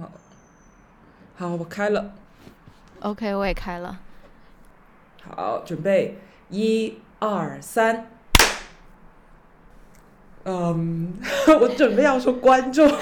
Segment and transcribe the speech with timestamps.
[0.00, 0.10] 好，
[1.36, 2.12] 好，我开了。
[2.98, 4.00] OK，我也开了。
[5.22, 6.18] 好，准备，
[6.50, 8.08] 一二三。
[10.44, 11.14] 嗯，
[11.60, 12.90] 我准备要说观众。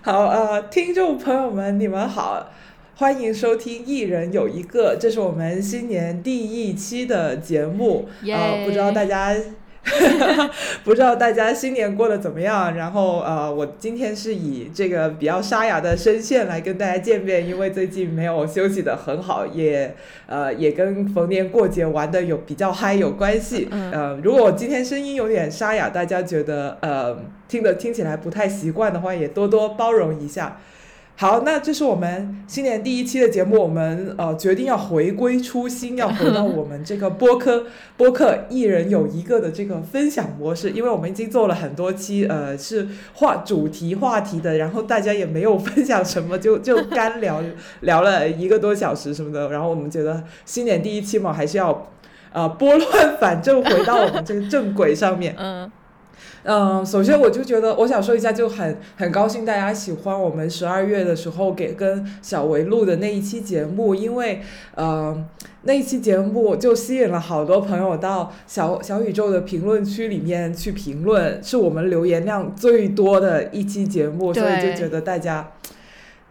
[0.00, 2.48] 好，呃，听众朋友们，你们好，
[2.96, 8.08] 欢迎收听《一人有一个》，这是我们新年第一期的节目。
[8.22, 9.36] 呃，不知道大家。
[10.82, 12.74] 不知道大家新年过得怎么样？
[12.74, 19.94] 然后呃，我今天是以这个比较沙哑的声线来跟大家见面，因为最近没有休息的很好，也
[20.26, 23.68] 呃也跟逢年过节玩的有比较嗨有关系。
[23.70, 27.16] 呃，如果我今天声音有点沙哑，大家觉得呃
[27.46, 30.58] 听的听起来不太习惯的话，也多多包容一下。
[31.16, 47.40] 好，那这是我们新年第一期的节目，我们呃决定要回归初心，要回到我们这个播客播客一人有一个的这个分享模式，因为我们已经做了很多期，呃是话主题话题的，然后大家也没有 分享什么，就就干聊
[47.82, 51.92] 聊了一个多小时什么的，然后我们觉得新年第一期嘛，还是要
[52.32, 55.36] 呃拨乱反正，回到我们这个正轨上面。
[55.38, 55.70] 嗯。
[56.46, 64.42] 嗯，首先我就觉得我想说一下，就很很高兴大家喜欢我们十二月的时候给跟小维录的那一期节目，因为
[64.74, 65.24] 呃
[65.62, 75.50] 那一期节目就吸引了好多朋友到小 小宇宙的评论区里面去评论，是我们留言量最多的一期节目，所以就觉得大家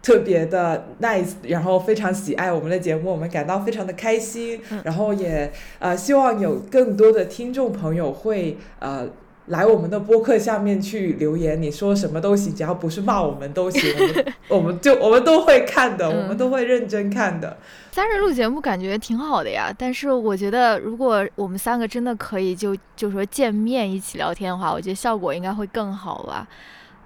[0.00, 9.08] 特别的 nice，然后非常喜爱我们的节目，我们感到非常的开心，然后也呃希望有更多的听众朋友会呃。
[9.46, 17.56] 来我们的播客下面去留言，你说什么都行，只要不是骂我们都行，我们 我们就我们都会看的，我们都会认真看的。
[17.92, 26.48] 三人录节目感觉挺好的呀，但是我觉得如果我们三个真的可以就就说见面一起聊天的话，我觉得效果应该会更好吧。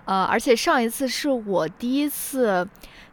[0.08, 2.66] 呃，而且上一次是我第一次。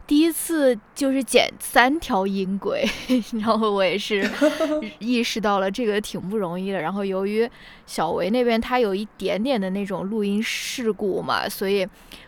[0.06, 2.88] 第一次就是剪三条音轨，
[3.42, 4.24] 然后我也是
[5.00, 6.80] 意识到了这个挺不容易的。
[6.80, 7.50] 然后由于
[7.88, 11.84] 小维那边他有一点点的那种录音事故嘛，所以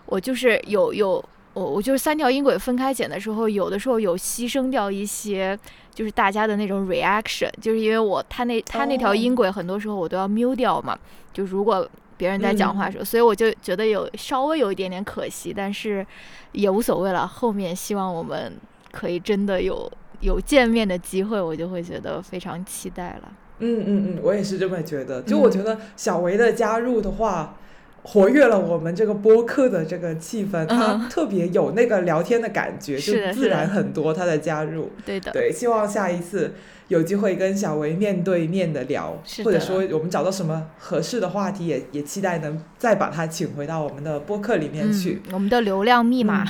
[0.06, 5.56] 我就是有有我我就是三条音轨分开剪的时候，有的时候有牺牲掉一些
[5.94, 10.98] 就是大家的那种 reaction，就是因为我他那他那条音轨很多时候我都要 mute 掉嘛，
[11.32, 11.88] 就如果。
[12.18, 16.06] 别人在讲话的时候，嗯、所以我就觉得有稍微有一点点可惜，但是
[16.52, 17.26] 也无所谓了。
[17.26, 18.52] 后面希望我们
[18.92, 19.90] 可以真的有
[20.20, 23.32] 有见面的机会，我就会觉得非常期待了。
[23.60, 25.22] 嗯嗯嗯，我也是这么觉得。
[25.22, 34.12] 就我觉得小维的加入的话，嗯、活跃了我们这个播客的这个气氛，他特别有那个聊天的感觉，就自然很多。
[34.12, 36.54] 他的加入，对的，对，希望下一次。
[36.88, 45.22] 有机会跟小维面对面的聊，的或者说我们找到什么合适的话题，也也期待能再把他请回到我们的播客里面去。
[45.26, 46.44] 嗯、我们的流量密码，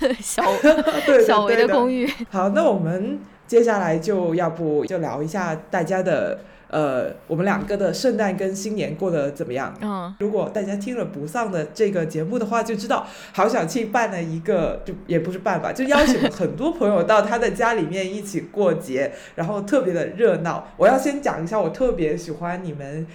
[0.00, 0.42] 嗯、 小
[1.06, 2.10] 对小维的公寓。
[2.30, 6.38] 好，那我们接下来就要不就聊一下大家的。
[6.74, 9.72] 呃，我们两个的圣诞跟新年过得怎么样？
[9.80, 20.66] 嗯，如果大家听了不丧的这个节目的话，就知道好想去办了一个，就也不是办吧，就邀请了很多朋友到他的家里面一起过节，然后特别的热闹。
[20.76, 23.06] 我要先讲一下，我特别喜欢你们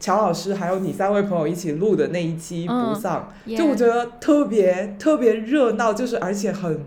[0.00, 6.84] 乔老师还有你三位朋友一起录的那一期不丧，嗯、就我觉得特别特别热闹，就是而且很。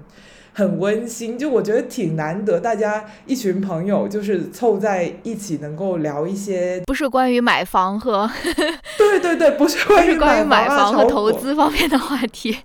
[0.58, 8.28] 很温馨，就我觉得挺难得，大家一群朋友就是凑在一起，能够聊一些不是关于买房和
[8.98, 12.58] 对对对，不是关于关于买房和投资方面的话题。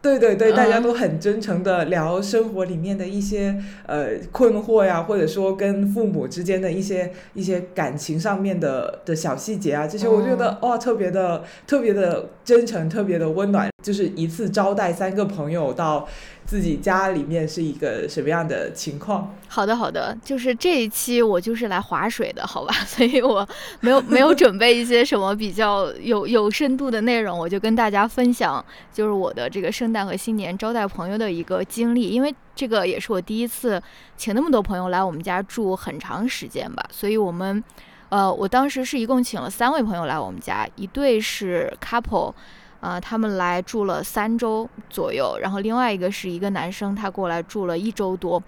[0.00, 3.54] 对对对，嗯大家都很真诚的聊生活里面的一些
[3.84, 13.69] 呃困惑呀，或者说跟父母之间的一些一些感情上面的的小细节啊，这些我觉得哇、哦、特别的特别的真诚，特别的温暖。
[13.82, 16.06] 就是一次招待三个朋友到
[16.44, 19.34] 自己家里面是一个什么样的情况？
[19.48, 23.46] 好的好的，就是这一期我就是来划水的，好吧， 所以我
[23.80, 33.80] 没有没有准备一些什么比较有 有深度的内容，我就跟大家分享，就是我的这个圣诞和新年招待朋友的一个经历，因为这个也是我第一次
[34.16, 37.62] 请那么多朋友来我们家住很长时间吧，所以我们，
[38.08, 42.34] 呃，我当时是一共请了三位朋友来我们家，一对是 couple。
[42.80, 48.42] 啊、呃，他们来住了三周左右，然后另外一个是一个男生，他过来住了一周多。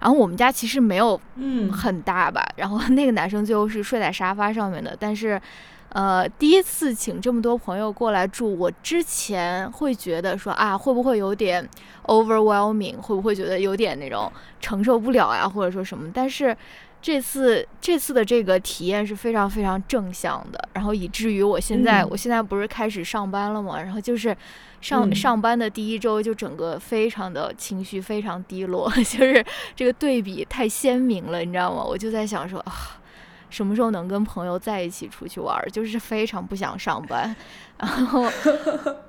[0.00, 4.96] 然后我们家其实没有嗯很大吧，然后那个男生最后是睡在沙发上面的。
[4.98, 5.40] 但是，
[5.90, 11.66] 呃，第一次请这么多朋友过来住，我之前会觉得说啊，会不会有点
[12.06, 16.10] overwhelming，会不会觉得有点那种承受不了呀，或者说什么？
[16.12, 16.56] 但是。
[17.04, 23.78] 这次这次的这个体验是非常非常正向的，然后以至于我现在我现在不是开始上班了嘛？
[23.82, 24.34] 然后就是
[24.80, 29.44] 上上班的第一周就整个非常的情绪非常低落， 就是
[29.76, 31.84] 这个对比太鲜明了，你知道吗？
[31.84, 32.72] 我就在想说啊。
[33.50, 35.62] 什么时候能跟朋友在一起出去玩？
[35.70, 37.36] 就是非常不想上班，
[37.78, 38.28] 然后，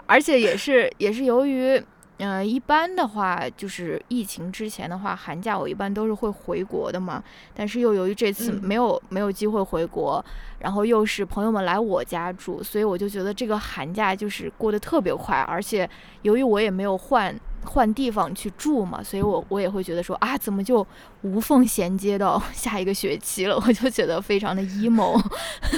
[0.06, 1.83] 而且也是也是由于，
[2.17, 7.21] 嗯，一般的话就是疫情之前的话，寒假我一般都是会回国的嘛。
[7.53, 10.23] 但是又由于这次没有没有机会回国，
[10.60, 15.38] 然后又是朋友们来我家住，所以我就觉得这个寒假就是过得特别快。
[15.48, 15.90] 而且
[16.22, 17.36] 由于我也没有换。
[17.68, 20.86] 换地方去住嘛，所以我我也会觉得说啊，怎么就
[21.24, 23.56] 无缝衔接到 下一个学期了？
[23.66, 25.19] 我就觉得非常的 emo。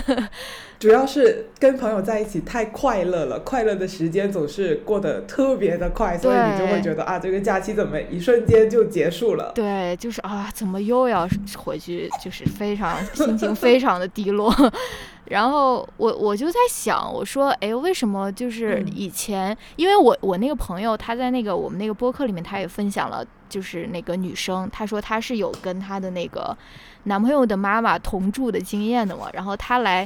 [0.77, 9.53] 主要是跟朋友在一起太快乐了，快乐的时间总是过得特别的快，所以你就会觉得啊，这个假期怎么一瞬间就结束了？
[9.56, 11.25] 对，就是啊，怎么又要
[11.56, 12.09] 回去？
[12.21, 14.53] 就是非常心情非常的低落。
[15.25, 26.55] 然后我我就在想，我说，哎，为什么就是以前，因为我我那个朋友他在那个我们那个播客里面，他也分享了，就是那个女生，她说她是有跟她的那个。
[27.03, 30.05] 男朋友的妈妈同住的经验的嘛，然后她来，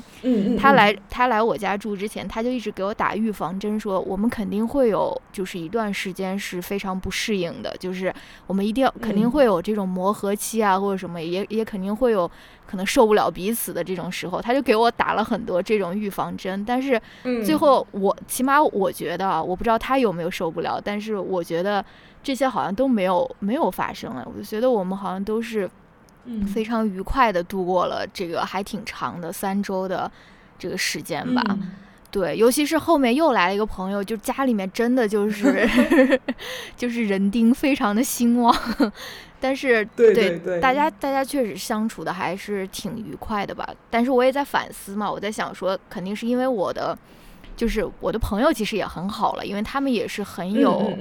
[0.56, 8.14] 她来，她来我家住之前，她就一直给我打预防针，说我们肯定会有，就是一段时间是非常不适应的，就是
[8.46, 12.30] 我们一定要肯定会有这种磨合期啊，或者什么，也也肯定会有
[12.68, 17.02] 可能受不了彼此的这种时候，她就给我打了很多这种预防针，但是
[17.44, 21.84] 最后我起码我觉得啊，我不知道她有没有受不了，但是我觉得
[22.24, 25.70] 这些好像都没有没有发生了，我就觉得我们好像都是。
[26.54, 30.10] 非常愉快的度过了这个还挺长的三周的
[30.60, 31.42] 这个时间吧，
[32.12, 35.68] 对，尤其是后面又来了一个朋友，就家里面真的就 是
[36.78, 38.56] 就是人丁非常的兴旺，
[39.40, 46.96] 但是对对对，大家大家确实相处的还是挺愉快的吧，但是我也在反思嘛，我在想说，肯定是因为我的
[47.58, 50.96] 就是我的朋友其实也很好了，因为他们也是很有。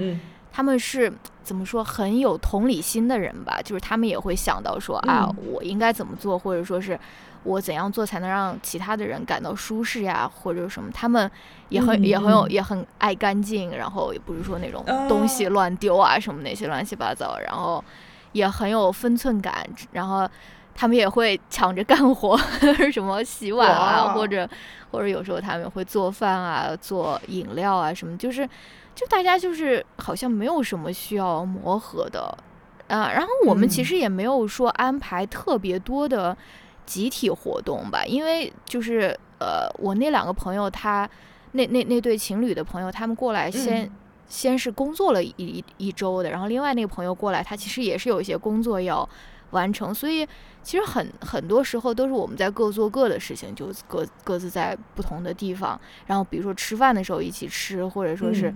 [0.53, 1.13] 他们是
[1.43, 3.61] 怎么说很有同理心的人吧？
[3.65, 6.99] 就是他们也会想到说啊，我应该怎么做，或者说是
[7.45, 10.91] 我怎样做才能让其他的人感到舒适呀，或者什么？
[10.93, 11.31] 他们
[11.71, 17.83] 也很也很有也很爱干净，然后也不是说那种东西乱丢啊什么那些乱七八糟，然后
[18.33, 20.29] 也很有分寸感，然后
[20.75, 22.37] 他们也会抢着干活，
[22.93, 24.49] 什么洗碗啊，或者
[24.91, 28.47] 或者有时候他们会做饭啊，做饮料啊什么，就是。
[29.01, 32.37] 就大家就是好像没有什么需要磨合的，
[32.87, 36.37] 啊，然后我们其实也没有说安排特别多的
[36.85, 41.09] 集体活动吧，因为就是呃，我那两个朋友，他
[41.53, 43.91] 那那那对情侣的朋友，他们过来先
[44.29, 49.09] 先是工作了一一周的，然后另外那个朋友过来，他其实也是有一些工作要
[49.53, 50.29] 完成，所以
[50.63, 58.53] 其实很很多时候都是我们在各做各的事情，就各各自在不同的地方，然后比如说吃饭的时候一起吃，或者说是。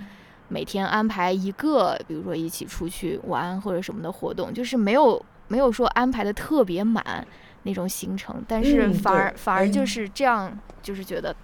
[0.49, 7.27] 每天安排一个，比如说一起出去玩或者什么的活动，就是没有没有说安排的特别满
[7.63, 11.35] 那种行程，但是反而反而就是这样，就是觉得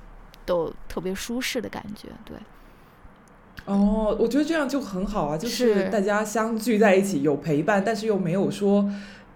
[0.44, 2.36] 都特别舒适的感觉，对。
[3.66, 8.90] 哦，我觉得这样就很好啊，就是大家相聚在一起有陪伴，但是又没有说。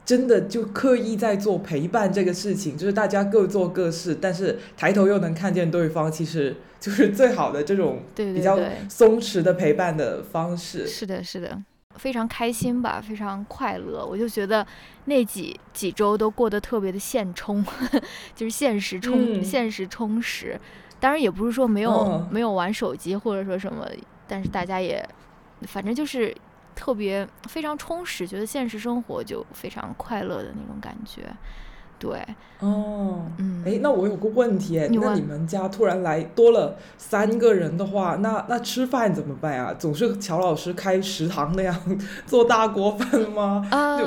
[0.07, 8.59] 真的就刻意在做陪伴这个事情，就是大家各做各事，但是抬头又能看见对方，其实就是最好的这种比较
[8.91, 10.87] 松弛的陪伴的方式。
[10.87, 11.59] 是的，是的，
[11.97, 14.05] 非常开心吧，非常快乐。
[14.05, 14.67] 我就觉得
[15.07, 17.65] 那几几周都过得特别的现充，
[18.37, 20.61] 就是现实充，现实充实。
[21.01, 23.89] 当然也不是说没有没有玩手机或者说什么，
[24.29, 25.03] 但是大家也
[25.63, 26.35] 反正就是。
[26.77, 31.23] 特别非常充实，觉得现实生活就非常快乐的那种感觉，
[32.05, 32.23] 对。
[32.61, 39.75] 哦，嗯，哎，那我有个问题，哎那你们家突然来多了三个人的话，那那吃饭怎么办啊？
[39.79, 41.75] 总是乔老师开食堂那样
[42.27, 43.67] 做大锅饭吗？
[43.71, 43.99] 啊，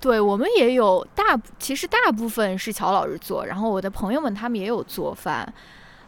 [0.00, 5.52] 对，我们也有大，其实大部分是乔老师做，然后我的朋友们他们也有做饭，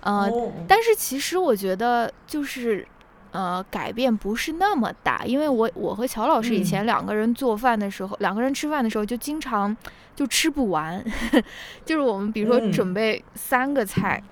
[0.00, 0.30] 呃，
[0.66, 2.86] 但是其实我觉得就是。
[3.34, 9.76] 呃，改变不是那么大，因为我我和乔老师以前两个人做饭的时候，两个人吃饭的时候就经常
[10.14, 11.04] 就吃不完，
[11.84, 14.22] 就是我们比如说准备三个菜，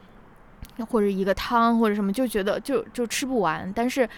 [0.89, 3.73] 或者一个汤或者什么，就觉得就就吃不完。
[3.75, 4.09] 但是，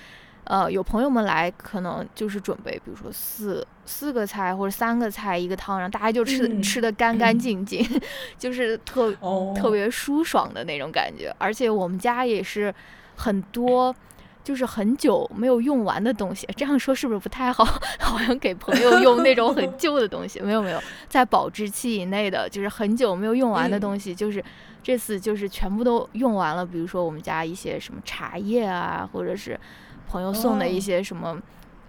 [0.44, 7.82] 呃，有朋友们来，可能就是准备，比如说四四个菜或者三个菜一个汤，然后大家就吃吃的干干净净，
[8.38, 9.10] 就是特
[9.56, 11.34] 特别舒爽的那种感觉。
[11.38, 12.74] 而且我们家也是
[13.16, 13.96] 很多。
[14.44, 16.46] 就是很久没有用完的东西。
[16.54, 17.64] 这样说是不是不太好？
[17.98, 20.38] 好像给朋友用那种很旧的东西。
[20.40, 24.44] 没有没有，在保质期以内的，就是很久没有用完的东西，就是
[24.82, 26.64] 这次就是全部都用完了。
[26.64, 29.58] 比如说我们家一些什么茶叶啊，或者是
[30.06, 31.36] 朋友送的一些什么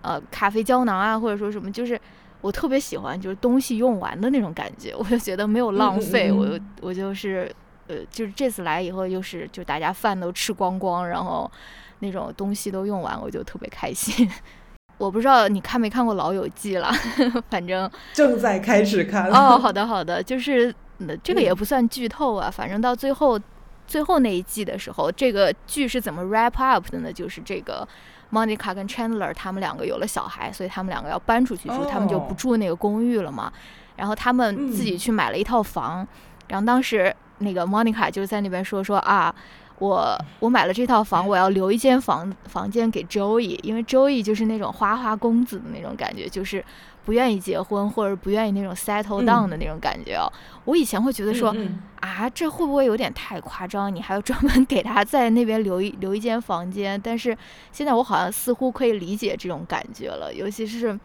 [0.02, 2.00] 呃咖啡胶囊啊，或者说什么，就是
[2.42, 6.32] 我特别喜欢就是东西用完的那种感觉，我就觉得没有浪费。
[6.32, 7.54] 我我就是。
[7.88, 11.52] 呃，就是这次来以后，又是就大家饭都吃光光，然后
[12.00, 14.30] 那种东西都用完，我就特别开心。
[14.98, 16.90] 我不知道你看没看过《老友记》了，
[17.50, 19.30] 反正 正在开始看。
[19.30, 20.74] 哦， 好的好的，就是
[21.22, 23.40] 这个也不算剧透啊，反正到最后
[23.86, 27.12] 最后那一季的时候，这个剧是怎么 wrap up 的呢？
[27.12, 27.86] 就是这个
[28.32, 33.52] Monica 跟 Chandler 他们两个有了小孩，所以他们两个要搬出去住，他们就不住那个公寓了嘛，
[33.98, 36.08] 然后他们自己去买了一套房，
[36.48, 37.14] 然后当时。
[37.40, 39.36] 那个 Monica 就在那边说说啊，
[39.80, 46.64] 我我买了这套房，我要留一间房房间给 Joey，因为 Joey 就是那种花花公子的那种感觉，就是
[47.04, 50.32] 不愿意结婚或者不愿意那种 settle down 的那种感觉哦。
[50.64, 51.56] 我以前会觉得说
[52.00, 53.94] 啊，这会不会有点太夸张？
[53.94, 57.00] 你还要专门 给他在那边留一留一间房间？
[57.04, 57.38] 但是
[57.72, 60.98] 现在我好像似乎可以理解这种感觉了，尤其是。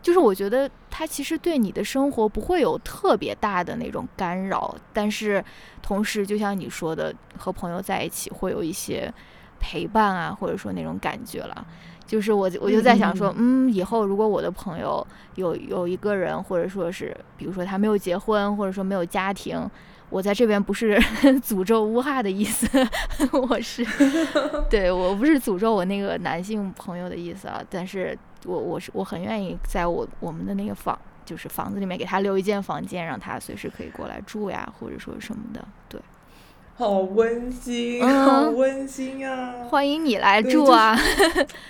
[0.00, 5.44] 就是我觉得他其实对你的生活不会有特别大的那种干扰，但是
[5.82, 9.12] 同时就像你说的，和朋友在一起会有一些
[9.58, 11.66] 陪伴啊，或者说那种感觉了。
[12.06, 19.68] 就是我我就在想说，嗯，以后如果我的朋友有有一个人，或者说是比如说他没有结婚，或者说没有家庭，
[20.08, 20.96] 我在这边不是
[21.44, 22.66] 诅咒乌哈的意思，
[23.50, 23.84] 我是
[24.70, 28.16] 对我不是诅咒我那个男性朋友的意思啊，但是。
[28.48, 36.00] 我我是我很愿意在我我们的那个房，就是房子里面给他留一间房间，让他随时可以过来住呀，或者说什么的，对。
[36.74, 39.52] 好温馨，好温馨啊！
[39.68, 40.96] 欢迎你来住啊！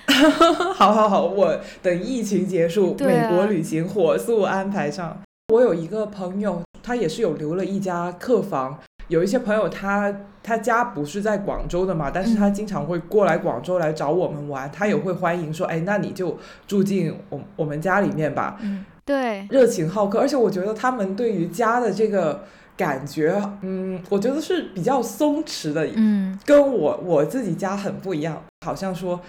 [0.77, 5.19] 好好好，我等疫情结束，美国旅行火速安排上。
[5.51, 8.79] 我有一个朋友，他也是有留了一家客房。
[9.09, 18.57] 有一些朋友，他他家不是在广州的嘛，但是他经常会过来广州来找我们玩，他也会欢迎说，哎，那你就住进我我们家里面吧。
[18.61, 22.45] 嗯，对，热情好客，而且我觉得他们对于家的这个
[22.79, 29.21] 感觉，嗯，我觉得是比较松弛的，嗯，跟我我自己家很不一样，好像说。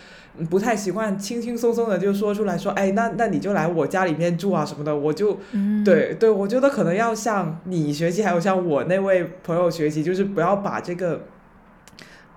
[0.49, 5.37] 不太习惯轻轻松松的就说出来说，哎，那那你就来我家里面住啊什么的，我就，
[5.83, 11.23] 对对，我觉得可能要向你学习，还有像我那位朋友学习，就是不要把这个，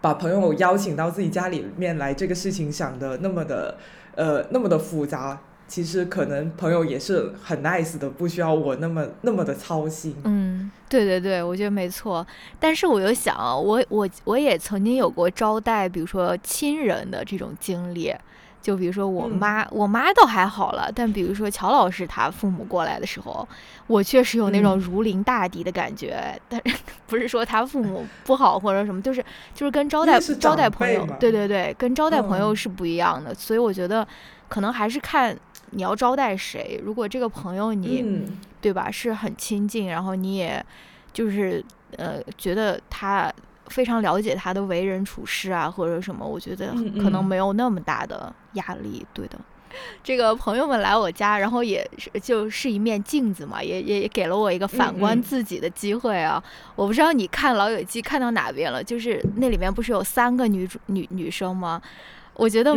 [0.00, 3.76] 把朋友邀请到自己家里面来这个事情想的那么的，
[4.16, 5.38] 呃，那么的复杂。
[5.72, 10.14] 其实可能朋友也是很 nice 的，不需要我那么那么的操心。
[10.24, 12.26] 嗯，对对对，我觉得没错。
[12.60, 18.14] 但是我又想，我我我也曾经有过招待，比如说亲人的这种经历。
[18.60, 20.92] 就比如说我妈，我妈倒还好了。
[20.94, 23.48] 但比如说乔老师他父母过来的时候，
[23.86, 26.22] 我确实有那种如临大敌的感觉。
[26.50, 26.60] 但
[27.06, 29.24] 不是说他父母不好或者什么， 就是
[29.54, 33.34] 就是跟招待招待朋友，对对对，跟招待朋友是不一样的。
[33.34, 34.06] 所以我觉得
[34.50, 35.34] 可能还是看。
[35.72, 36.80] 你要招待谁？
[36.82, 38.24] 如果这个朋友你，
[38.60, 40.64] 对吧，是很亲近，然后你也，
[41.12, 41.62] 就是
[41.96, 43.32] 呃，觉得他
[43.66, 49.04] 非常了解他的为人处事啊，或者什么，我觉得可能没有那么大的压力。
[49.14, 49.38] 对的，
[50.02, 56.42] 这个朋友们来我家，然后也是就是一面镜子嘛，也也给了我一个反观自己的机会啊。
[56.76, 61.80] 我不知道你看《老友记》看到哪边了，就是那里面不是有三个女主女女生吗？
[62.34, 62.74] 我觉得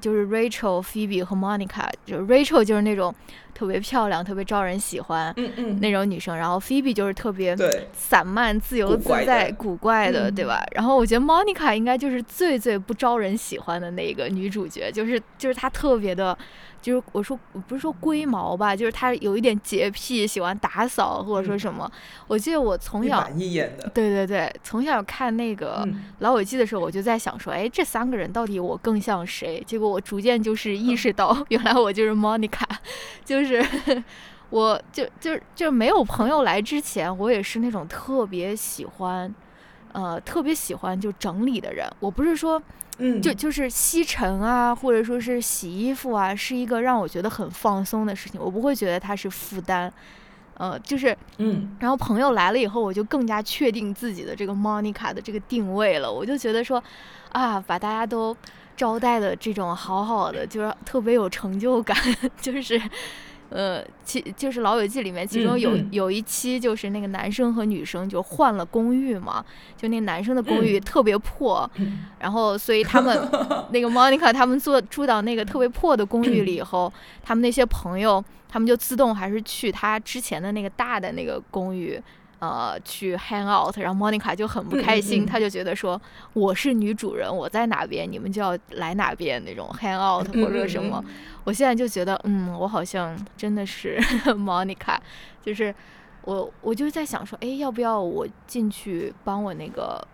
[0.00, 3.14] 就是 Rachel、Phoebe 和 Monica，就是 Rachel 就是那种
[3.62, 7.56] 特别漂亮、特别招人喜欢嗯嗯那种女生，然后 Phoebe 就是特别
[7.92, 10.60] 散漫、自由自在、古怪的，对吧？
[10.72, 16.36] 然后我觉得 Monica 应该就是最最不招人喜欢的那个女主角，就是就是她特别的。
[16.82, 17.38] 就是我说
[17.68, 21.88] 不是说龟毛吧，就是她有一点洁癖，喜欢打扫或者说什么。
[22.26, 23.20] 我记得我从小
[23.94, 25.88] 对对对，从小看那个
[26.18, 29.62] 老友记的时候，我就在想说，哎，这三个人到底我更像谁？
[29.64, 32.64] 结果我逐渐就是意识到， 原来我就是 Monica，
[33.24, 33.51] 就是
[34.50, 39.34] 我就就就没有朋友来之前，我也是那种特别喜欢，
[39.92, 41.90] 呃，特别喜欢就整理的人。
[42.00, 42.62] 我不是说。
[42.98, 49.90] 嗯就就是吸尘啊，或者说是洗衣服啊，是一个让我觉得很放松的事情，我不会觉得它是负担，
[50.58, 56.80] 呃，就是嗯，然后朋友来了以后，我就更加确定自己的这个 Monica 的这个定位了，我就觉得说，
[57.30, 58.36] 啊，把大家都
[58.76, 61.96] 招待的这种好好的，就是特别有成就感，
[62.38, 62.80] 就是
[63.52, 69.44] 呃，其就是《老友记》里面，其中有有一期就是那个男生和女生就换了公寓嘛，
[69.76, 71.70] 就那男生的公寓特别破，
[72.18, 73.28] 然后所以他们
[73.70, 76.92] 那个 Monica 他们住住到那个特别破的公寓里以后，
[77.22, 82.00] 他们那些朋友他们就自动还是去他之前的那个大的那个公寓。
[82.42, 86.00] 呃，去 hang out，然后 Monica 就很不开心，她就觉得说
[86.32, 91.04] 我是女主人，我在哪边，你们就要来哪边那种 hang out 或者什么。
[91.44, 93.96] 我现在就觉得，嗯，我好像真的是
[94.34, 94.98] Monica，
[95.40, 95.72] 就是
[96.22, 100.04] 我我就在想说，哎，要不要我进去帮我那个。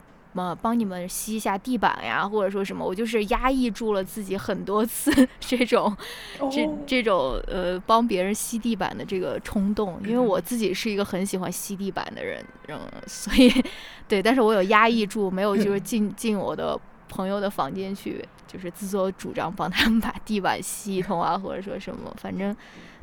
[0.43, 5.97] 么帮你们吸一下地板呀，或者说什么，我就是压抑住了自己很多次 这种，
[6.51, 13.53] 这这种呃帮别人吸地板的这个冲动，因为我自己是一个很喜欢吸地板的人，嗯， 所以
[14.07, 16.79] 对，但是我有压抑住，没有就是进进我的
[17.09, 22.55] 朋友的房间去，就是自作主张帮他们 把地板吸一通啊，或者说什么，反正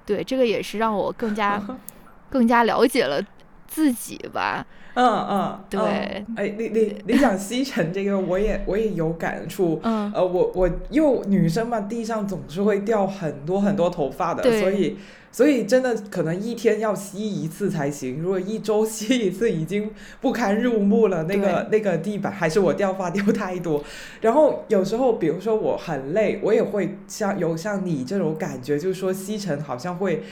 [0.05, 1.61] 对这个也是让我更加
[2.29, 3.21] 更加了解了
[3.67, 4.65] 自己吧。
[4.95, 9.79] 嗯嗯，对，哎，你你你讲吸尘这个，我也我也有感触。
[9.83, 14.97] 嗯，呃，我我因为女生嘛，地上总是会掉很多很多头发的，所以
[15.33, 18.21] 所以真的可能一天要吸一次才行。
[18.21, 21.23] 如果一周吸一次，已经不堪入目了。
[21.23, 23.83] 那个那个地板还是我掉发掉太多。
[24.21, 30.23] 然后有时候，比如说我很累，我也会像有像你这种感觉，就是说吸尘好像会。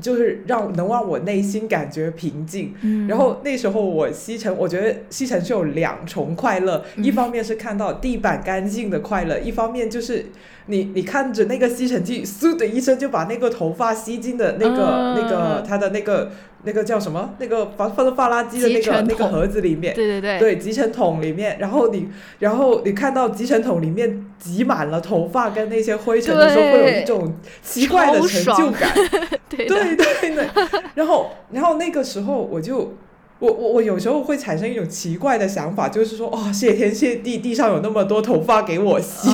[0.00, 2.74] 就是让能让我内心感觉平静，
[3.08, 10.26] 然后那时候我吸尘，我觉得吸尘是有两重快乐，一方面是看到地板干净的快乐，一方面就是
[10.68, 16.30] 你你看着那个吸尘器嗖的一声就把那个头发吸进的那个那个它的那个。
[16.64, 17.36] 那个叫什么？
[17.38, 21.56] 那个放放到发垃圾的那个那个盒子里面，对对对，对集成桶里面。
[21.60, 22.08] 然后你，
[22.40, 27.32] 然后你看到集成桶里面挤满了头发跟那些灰尘的时候，会有一种
[27.62, 28.92] 奇怪的成就感。
[29.48, 30.48] 对对对对。
[30.96, 32.92] 然后，然后那个时候我就。
[33.38, 39.28] 我我我有时候会产生一种奇怪的想法，就是说，哦，谢天谢地，地上有那么多头发给我吸。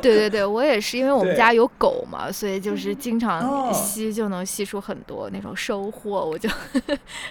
[0.00, 6.48] 对对对，我也是，因为我们家有狗嘛，所以就是经常吸就能吸出很多那种收获，我就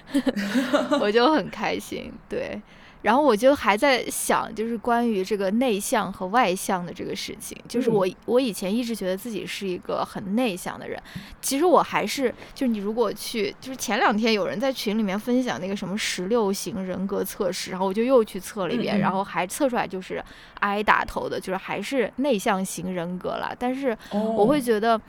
[0.99, 2.61] 我就很开心，对。
[3.05, 7.55] 然后我就还在想，就是关于这个内向和外向的这个事情。
[7.67, 10.99] 就是我我以前一直觉得自己是一个很内向的人，
[11.39, 20.19] 其实我还是，就是你如果去，就是前两天有人在群里面分享那个什么十六型人格测试，然后我就又去测了一遍，然后还测出来就是
[20.55, 23.55] I 打头的，就是还是内向型人格了。
[23.59, 24.99] 但是我会觉得。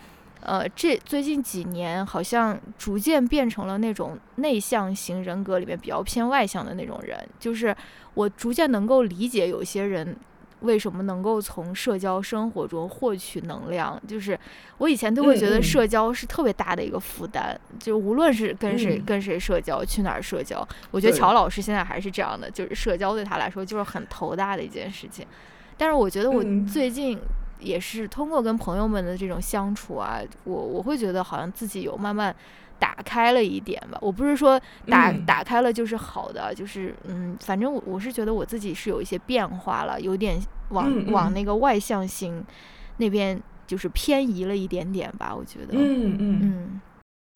[0.46, 7.18] 呃，这最近几年好像逐渐变成了那种内向型人格里面比较偏外向的那种人。
[7.40, 7.76] 就是
[8.14, 10.16] 我逐渐能够理解有些人
[10.61, 14.00] 为什么能够从社交生活中获取能量。
[14.06, 14.38] 就是
[14.78, 25.26] 我以前都会觉得社交是特别大的一个负担，就无论是跟谁跟谁社交，去哪儿社交，我觉得乔老师现在还是这样的，就是社交对他来说就是很头大的一件事情。
[25.76, 27.18] 但是我觉得我最近。
[27.59, 32.35] 也是通过跟朋友们的这种相处啊，我我会觉得好像自己有慢慢
[32.79, 33.99] 打开了一点吧。
[34.01, 40.38] 我不是说打打开了就是好的，就是嗯，反正我我是觉得我自己是有一些变化了，有点
[40.71, 42.45] 往往那个外向型
[42.99, 45.35] 那边就是偏移了一点点吧。
[45.35, 46.81] 我觉得，嗯嗯嗯，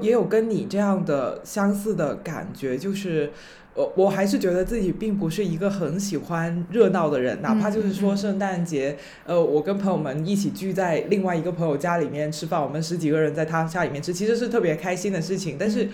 [0.02, 3.33] 也有跟你这样的相似的感觉，就是。
[3.74, 15.56] 我我还是觉得自己并不是一个很喜欢热闹的人，哪怕就是说圣诞节，呃，我跟朋友们一起聚在另外一个朋友家里面吃饭，我们十几个人在他家里面吃，其实是特别开心的事情。
[15.59, 15.88] 但是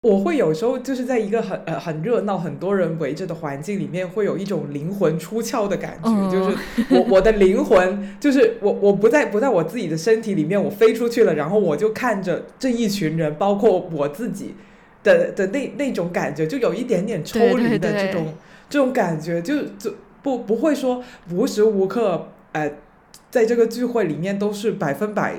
[0.00, 6.56] 我会有时候就是在一个很呃很热闹、很多人围着的环境里面，会有一种灵魂出窍的感觉，就是
[6.90, 14.54] 我我的灵魂就是我我不在不在我自己的身体里面，我飞出去了，然后我就看着这一群人，包括我自己。
[15.02, 18.34] 的的那那种感觉，就有一点点抽离的这种
[18.68, 22.70] 这种感觉，就就不不会说无时无刻呃，
[23.30, 25.36] 在这个聚会里面都是百分百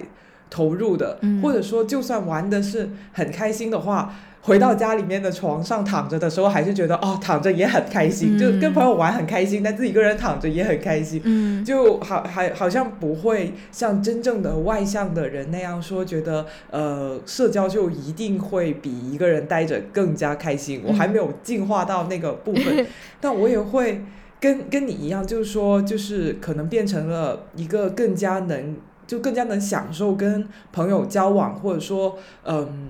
[0.50, 4.16] 投入的，或者说就算玩的是很开心的话。
[4.46, 20.84] 回到家里面的床上躺着的时候，还是觉得哦，躺着也很开心，就跟朋友玩很开心，但自己一个人躺着也很开心，嗯，就好还好像不会像真正的外向的人那样说，觉得呃社交就一定会比一个人待着更加开心。
[20.86, 22.86] 我还没有进化到那个部分，
[23.22, 24.04] 但我也会
[24.42, 28.76] 跟跟你一样，就是说，就是可能变成了一个更加能
[29.08, 32.90] 就更加能享受跟朋友交往，或者说嗯。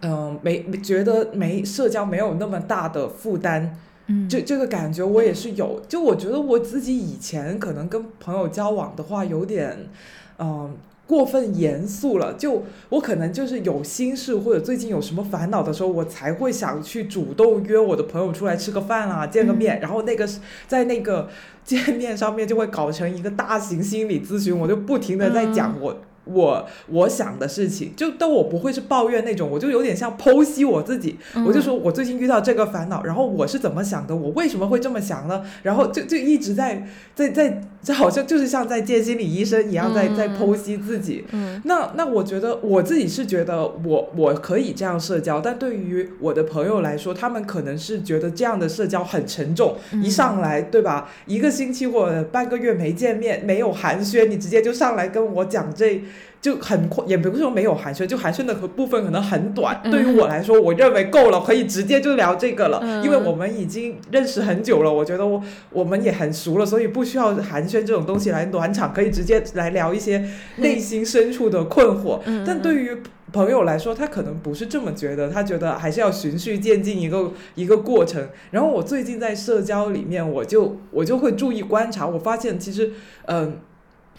[0.00, 3.76] 嗯，没觉得没社交没有那么大的负担，
[4.06, 5.80] 嗯，这这个感觉我也是有。
[5.88, 9.86] 就我觉得我自己以前可能跟朋友交往的话，有点
[10.38, 10.74] 嗯
[11.06, 12.34] 过分严肃了。
[12.34, 19.80] 就我可能就是有心事或者最近有什么烦恼的时候，我才会想去主动约我的朋友出来吃个饭啊，见个面。
[19.80, 20.28] 然后那个
[20.66, 21.28] 在那个
[21.64, 25.96] 见面上面就会搞成一个大型心理咨询，我就不停的在讲我。
[26.24, 35.44] 我我想的事情，就但我不会是抱怨那种，我就有点像剖析我自己，我就说我最近遇到这个烦恼，然后我是怎么想的，我为什么会这么想呢？
[35.62, 41.24] 然后就就一直在在在，这好像就是像在见心理医生一样，在在剖析自己。
[41.64, 51.10] 那那我觉得我自己是觉得我我可以这样社交，但对于我的朋友来说，他们可能是觉得这样的社交很沉重，一上来对吧？
[51.26, 56.02] 一个星期或者半个月没见面，没有寒暄，你直接就上来跟我讲这。
[56.42, 59.80] 就很快，也不是说没有寒暄，就寒暄的部分可能很短。
[59.84, 72.18] 对于我来说，我认为够了，可以直接就聊这个了，因为我们已经认识很久了，我觉得我我们也很熟了，所以不需要寒暄这种东西来暖场，可以直接来聊一些内心深处的困惑。
[72.44, 72.90] 但对于
[73.32, 78.28] 朋友来说，他可能不是这么觉得，他觉得还是要循序渐进一个一个过程。
[78.50, 82.90] 然后我最近在社交里面，我就我就会注意观察，我发现其实
[83.26, 83.60] 嗯。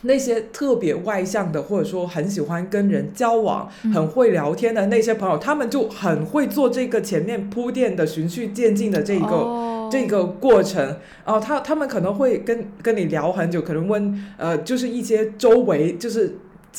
[0.03, 10.97] 那些特别外向的，或者说很喜欢跟人交往、很会聊天的那些朋友，他们就很会做这个前面铺垫的循序渐进的这个这个过程。
[11.25, 16.35] 哦，他他们可能会跟跟你聊很久，可能问呃，就是一些周围就是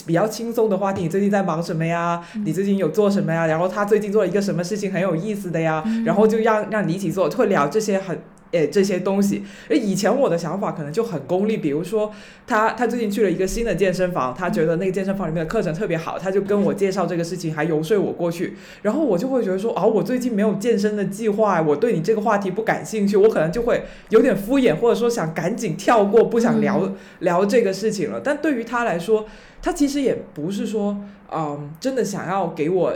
[0.07, 2.23] 比较轻松的话题，你最近在忙什么呀？
[2.45, 3.47] 你最近有做什么呀？
[3.47, 5.83] 然后他最近做了一个什么事情很有意思的呀？
[6.05, 8.19] 然后就让让你一起做，会聊这些很。
[8.55, 12.13] 诶，这些东西，以前我的想法可能就很功利，比如说
[12.47, 28.21] 他他最近去了一个新的健身房，他觉得那个健身房里面的课程特别好，他就跟我介绍这个事情，还游说我过去，然后我就会觉得说，哦，我最近没有健身的计划，我对你这个话题不感兴趣，我可能就会有点敷衍，或者说想赶紧跳过，不想聊聊这个事情了。
[28.23, 29.27] 但对于他来说，
[29.61, 30.97] 他其实也不是说，
[31.33, 32.93] 嗯，真的想要给我。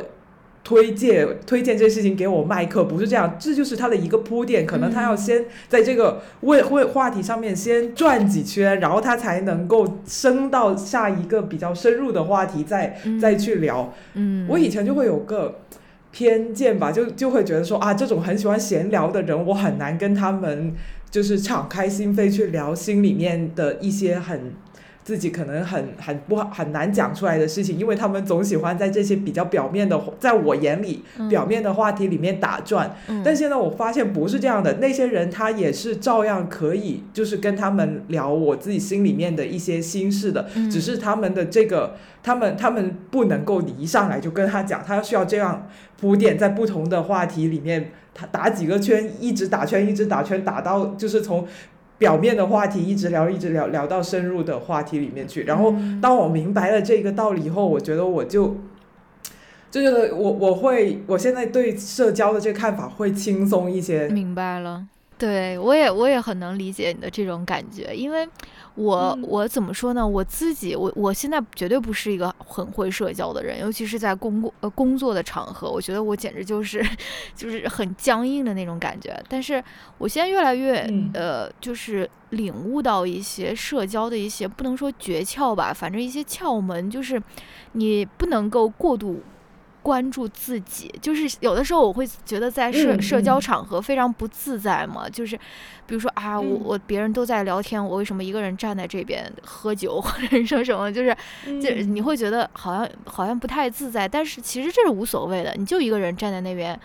[0.69, 13.95] 推荐推荐这事情给我麦克不是这样，这就是他的一个铺垫，可能他要先在这个问问话题上面先转几圈，然后他才能够升到下一个比较深入的话题，再再去聊。
[14.13, 15.61] 嗯，我以前就会有个
[16.13, 20.75] 偏见吧，就就会觉得说啊，这种很喜欢闲聊的人，我很难跟他们
[21.11, 24.53] 就是敞开心扉去聊心里面的一些很。
[25.09, 32.95] 自己可能很很不很难讲出来的事情，因为他们总喜欢在这些比较表面的，在我眼里表面的话题里面打转。
[33.25, 45.67] 但现在我发现不是这样的，那些人他也是照样可以，就是跟他们聊我自己心里面的一些心事的，只是他们的这个，他们他们不能够你一上来就跟他讲，他需要这样
[45.99, 51.47] 铺垫，在不同的话题里面，他打几个圈，一直打圈，一直打圈，打到就是从。
[51.99, 55.43] 表面的话题一直聊，一直聊，聊到深入的话题里面去。
[55.43, 58.57] 然后，当我明白了这个道理以后，我觉得我就，
[59.71, 64.09] 就觉得我我会，我现在对社交的这个看法会轻松一些。
[64.09, 64.87] 明白了。
[65.19, 68.25] 对，我也我也很能理解你的这种感觉，因为
[68.79, 70.07] 我我怎么说呢？
[70.07, 76.81] 我自己我我现在绝对不是一个很会社交的人，尤其是在工作呃工作的场合，我觉得我简直就是
[77.35, 79.21] 就是很僵硬的那种感觉。
[79.29, 79.63] 但是
[79.99, 87.21] 我现在越来越呃，就是领悟到一些社交的一些不能说诀窍吧，反正一些窍门，就是
[87.73, 89.21] 你不能够过度。
[89.89, 95.35] 关注自己，就是有的时候我会觉得在社社交场合非常不自在嘛，就是
[95.87, 101.17] 比如说啊，我我别人都在聊天，我为什么一个人站在这边喝酒或者说什么，就是
[101.59, 106.79] 就你会觉得好像好像不太自在，但是其实这是无所谓的，你就一个人站在那边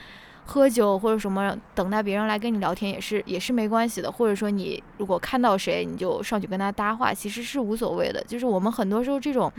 [0.46, 9.52] 喝酒或者什么，等待别人来跟你聊天也是也是没关系的，或者说你如果看到谁你就上去跟他搭话，其实是无所谓的，就是我们很多时候这种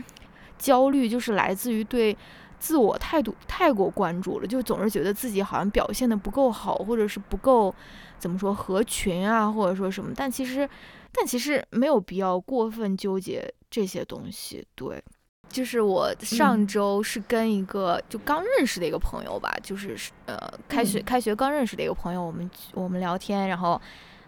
[0.57, 2.17] 焦虑就是来自于对。
[2.59, 7.73] 自我态度太过关注了，就总是觉得自己好像表现的不够好，或者是不够
[8.17, 10.11] 怎么说合群啊，或者说什么。
[10.15, 10.67] 但其实，
[11.11, 14.65] 但其实没有必要过分纠结这些东西。
[14.75, 15.03] 对，
[15.49, 20.37] 就是我上周是跟一个就刚认识的一个朋友吧，就是呃
[20.67, 23.79] 开学开学刚认识的一个朋友，我们我们聊天，然后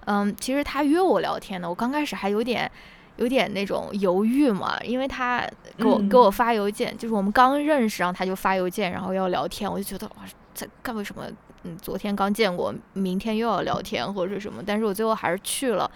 [0.06, 2.72] 嗯，其实他约我聊天呢，我刚开始还有点。
[3.18, 11.24] 有点那种犹豫嘛，因为他给我给我发邮件，就是我们刚认识，然后他就发邮件，然后要聊天，我就觉得哇，这干为什么？
[11.64, 14.64] 嗯，昨天刚见过，明天又要聊天或者是什么？
[14.66, 15.90] 但是我最后还是去了，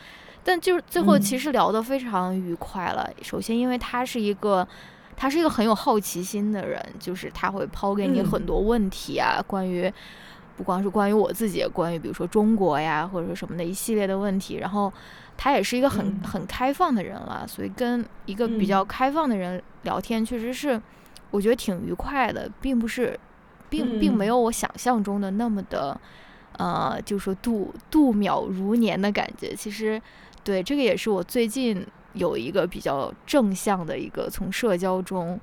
[0.44, 3.10] 但就是最后其实聊得非常愉快了。
[3.22, 4.68] 首先，因为他是一个
[5.16, 9.92] 他是一个很有好奇心的人，就是他会抛给你很多问题啊，关于。
[10.62, 14.58] 不光是关于我自己，关于比如说中国呀，或者说什么的一系列的问题。
[14.58, 14.94] 然后
[15.36, 20.80] 他也是一个很很开放的人了，所以跟一个比较开放的人聊天，确实是
[21.32, 23.20] 我觉得挺愉快的，并不是，
[23.72, 26.00] 并并没有我想象中的那么的，
[26.60, 29.56] 呃，就是说度度秒如年的感觉。
[29.56, 30.00] 其实，
[30.44, 35.40] 对这个也是我最近有一个比较正向的一个从社交中。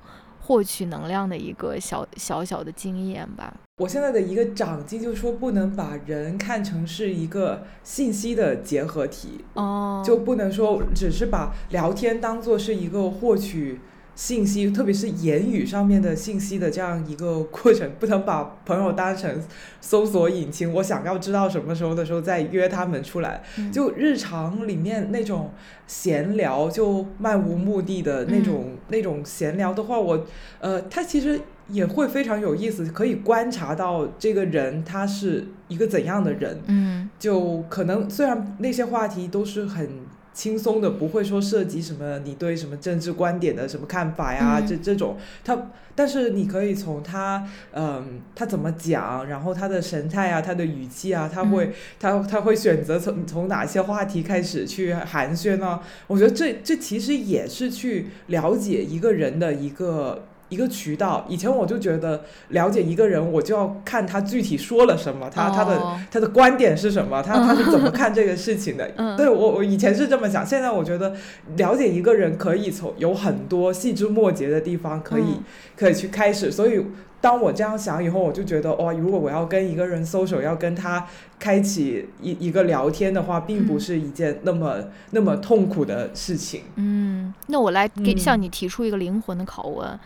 [0.49, 3.53] 获取能量的一个小小小的经验吧。
[3.77, 13.79] 我现在的一个长进就是说，不能把人看成是一个信息的结合体，哦，就不能说只是把聊天当做是一个获取。
[14.19, 19.41] 信息，特别是言语上面的信息的这样一个过程，不能把朋友当成
[19.79, 20.73] 搜索引擎。
[20.73, 23.41] 我想要知道什么时候的时候再约他们出来。
[23.71, 25.51] 就日常里面那种
[25.87, 30.25] 闲聊，就漫无目的的那种那种闲聊的话，我
[30.59, 36.59] 呃，他其实也会非常有意思，可以观察到这个人他是一个怎样的人。
[36.67, 39.89] 嗯，就可能虽然那些话题都是很。
[40.33, 55.79] 轻松的，不会说涉及什么你对什么政治观点的什么看法呀，这这种他，但是你可以从他，嗯，他怎么讲，然后他的神态啊，他的语气啊，他会他他会选择从从哪些话题开始去寒暄呢？
[56.07, 60.25] 我觉得这这其实也是去了解一个人的一个。
[60.49, 65.81] 一个渠道，以前我就觉得了解一个人，我就要看他具体说了什么，他他的
[66.11, 68.89] 他的观点是什么，他他是怎么看这个事情的。
[69.15, 71.15] 对我我以前是这么想，现在我觉得
[71.55, 75.39] 了解一个人可以从有很多细枝末节的地方可以
[75.77, 76.51] 可以去开始。
[76.51, 76.83] 所以
[77.21, 81.05] 当我这样想以后，我就觉得哇，如果我要跟一个人搜索，要跟他
[81.37, 84.77] 开启一一个聊天的话，并不是一件那么
[85.11, 86.63] 那么痛苦的事情。
[86.75, 89.99] 嗯，那我来给向你提出一个灵魂的拷问。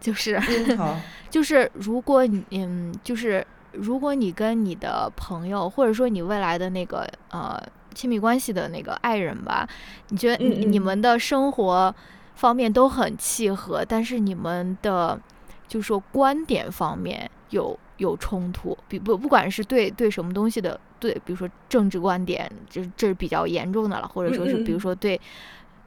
[0.00, 0.40] 就是，
[1.28, 7.62] 就是如果你嗯，就是如果你跟你的朋友，或者说你未来的那个呃
[7.94, 9.68] 亲密关系的那个爱人吧，
[10.08, 11.94] 你觉得你你们的生活
[12.34, 15.20] 方面都很契合，但是你们的
[15.68, 25.20] 就说观点方面有有冲突，比不不管是对对什么东西的对，比如说政治观点，这这是比较严重的了，或者说是比如说对，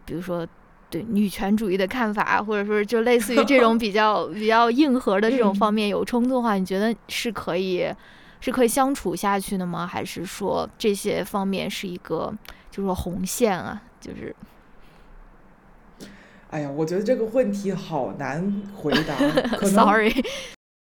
[0.06, 0.47] 比如说。
[0.93, 7.91] 对女权主义的看法，或者说就类似于这 种比较比较硬核的这种方面有冲突的话，你觉得是可以
[8.39, 9.88] 是可以相处下去的吗？
[9.88, 12.32] 还是说这些方面是一个
[12.69, 13.82] 就是说红线啊？
[13.99, 14.36] 就是，
[16.51, 19.15] 哎呀，我觉得这个问题好难回答。
[19.65, 20.13] Sorry。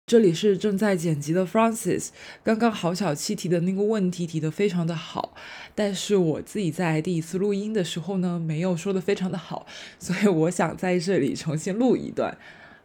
[0.10, 2.08] 这里是正在剪辑的 Francis。
[2.44, 5.36] 刚刚郝小七提的那个问题提得非常的好，
[5.76, 9.68] 但是我自己在第一次录音的时候呢，没有说的非常的好，
[10.00, 12.36] 所以我想在这里重新录一段。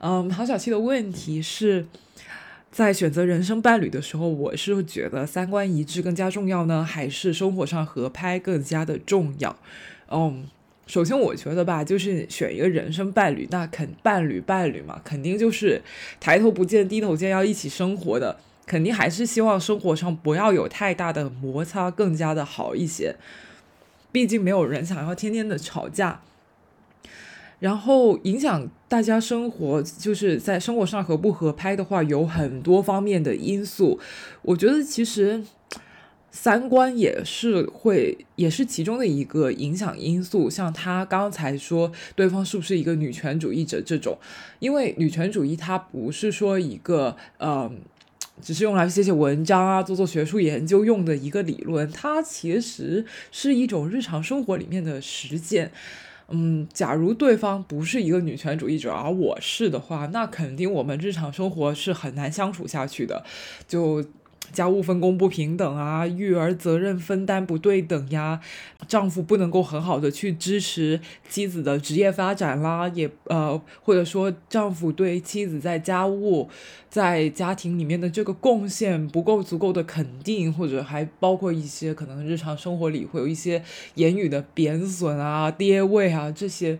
[0.00, 1.86] 嗯，郝小七的问题是
[2.70, 9.56] 在选择人生伴侣的时候，我是觉得三观一致更加重要呢，还是生活上合拍更加的重要？
[10.10, 10.44] 嗯。
[10.86, 15.80] 首先，我觉得吧，就是选一个人生伴侣，那肯伴侣伴侣嘛，肯定就是
[16.20, 23.16] 抬头不见低头见，要一起生活的，肯定还是希望生活上不要有太大的摩擦，更加的好一些。
[24.12, 26.20] 毕竟没有人想要天天的吵架，
[27.60, 33.98] 然后影响大家生活，就是在生活上合不合拍的话，有很多方面的因素。
[34.42, 35.42] 我觉得其实。
[36.36, 40.50] 三观也是会，也是其中的一个影响因素。
[40.50, 44.18] 像他刚才说，对方是不是一个女权主义者这种，
[44.58, 47.78] 因为女权主义它不是说一个，嗯，
[48.42, 55.70] 只是用来写写文章啊，做做学术研究用的一个理论，它其实是一种日常生活里面的实践。
[56.30, 63.24] 嗯，假如对方不是一个女权主义者，而我是的话，那肯定我们日常生活是很难相处下去的。
[63.68, 64.04] 就。
[64.52, 68.40] 家务分工不平等啊，育儿责任分担不对等呀，
[68.86, 76.48] 丈夫不能够很好的去支持妻子的职业发展啦，也呃或者说丈夫对妻子在家务
[76.88, 83.62] 在家庭里面的这个贡献不够足够的肯定，或者还包括一些可能日常生活里会有一些
[83.94, 86.78] 言语的贬损啊、跌位啊这些，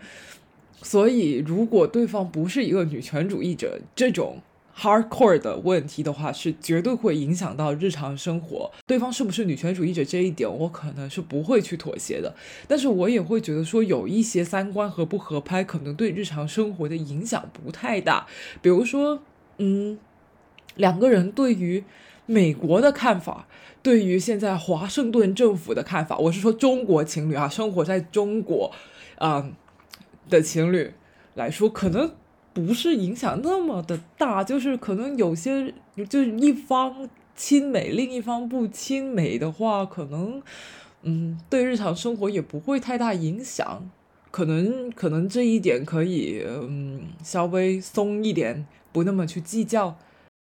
[0.83, 4.39] 所以如果对方不是一个女权主义者，这种。
[4.77, 8.71] Hardcore 的问题的话，是绝对会影响到日常生活。
[8.87, 12.35] 对方是不是女权主义者这一点，我可能是不会去妥协的。
[12.67, 18.27] 但是我也会觉得说，有一些三观合不合拍，可能对日常生活的影响不太大。
[18.61, 19.23] 比如说，
[19.59, 19.99] 嗯，
[20.75, 21.85] 两个人对于
[22.27, 23.47] 美国的看法，
[23.81, 28.73] 对于现在华盛顿政府的看法，我是说中国情侣啊，生活在中国，
[29.19, 29.51] 啊
[30.29, 30.93] 的情侣
[31.35, 32.11] 来说，可能。
[32.55, 35.75] 不是影响那么的大，就是可能有些
[36.09, 40.41] 就是一方亲美，另一方不亲美的话，可能
[41.03, 43.91] 嗯，对日常生活也不会太大影响。
[44.31, 49.97] 可能可能这一点可以嗯稍微松一点，不那么去计较。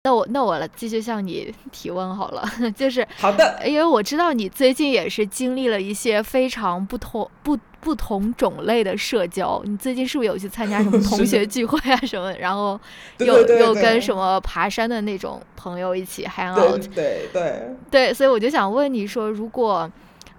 [0.08, 9.62] 那我那我继续向你提问好了， 就是好的，因为我知道你最近也是经历了一些非常不同不不同种类的社交。
[9.65, 12.32] 你最近是不是有去参加什么同学聚会啊什么？
[12.39, 12.80] 然后
[13.20, 16.82] 又又跟什么爬山的那种朋友一起 hang out？
[16.96, 19.91] 对对对，所以我就想问你说，如果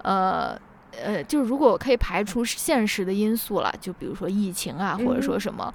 [0.02, 0.58] 呃
[1.04, 5.70] 呃，就是如果可以排除现实的因素了，就比如说疫情啊，或者说什么。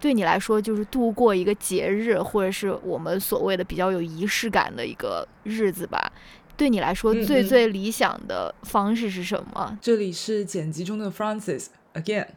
[0.00, 6.12] 对你来说，就是度过一个节日，或者是我们所谓的比较有仪式感的一个日子吧。
[6.56, 9.78] 对你来说，最最理想的方式是什么？
[9.80, 12.28] 这里是剪辑中的 Francis again，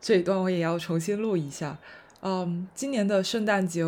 [0.00, 1.78] 这一段我也要重新录一下。
[2.22, 3.84] 嗯，今年的圣诞节。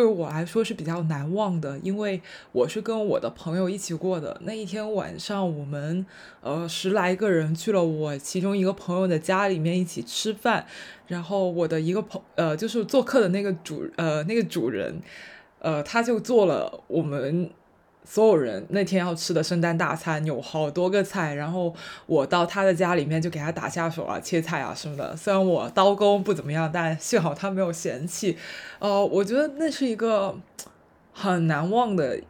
[0.00, 4.40] 对我来说是比较难忘的，因为我是跟我的朋友一起过的。
[4.44, 6.06] 那一天晚上，我们
[6.40, 10.64] 呃十来个人去了我其中一个朋友的家里面一起吃饭，
[11.06, 15.02] 然后我的一个朋呃就是做客的那个主呃那个主人，
[15.58, 17.50] 呃他就做了我们。
[18.04, 21.74] 所有人那天要吃的圣诞大餐有好多个菜，然后
[22.06, 25.16] 我到他的家里面就给他打下手啊，切菜啊什么的。
[25.16, 28.36] 虽然我刀工不怎么样，但幸好他没有嫌弃。
[28.78, 30.36] 呃，我觉得那是一个
[31.12, 32.20] 很难忘的。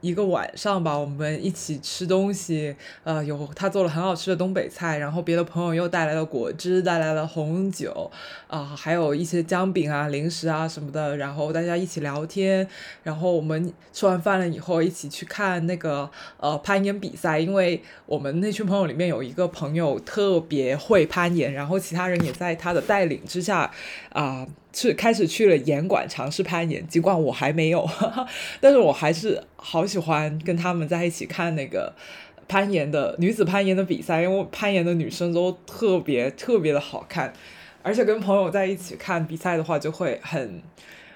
[0.00, 8.10] 一个晚上吧，我们一起吃东西，呃，有他做了很好吃的东北菜，然后别的朋友又带来了果汁，带来了红酒，
[8.46, 12.66] 啊，还有一些姜饼啊、零食啊什么的，然后大家一起聊天，
[13.02, 23.70] 然后我们吃完饭了以后一起去看那个呃攀岩比赛，因为我们那群朋友里面有一个朋友特别会攀岩，然后其他人也在他的带领之下，
[24.10, 24.46] 啊。
[24.72, 27.88] 是开始去了岩馆尝试攀岩，尽管我还没有，
[28.60, 31.92] 但是我还是好喜欢跟他们在一起看那个
[32.46, 37.32] 攀岩的女子攀岩的比赛，因为攀岩的女生都特别特别的好看，
[37.82, 40.62] 而且跟朋友在一起看比赛的话就会很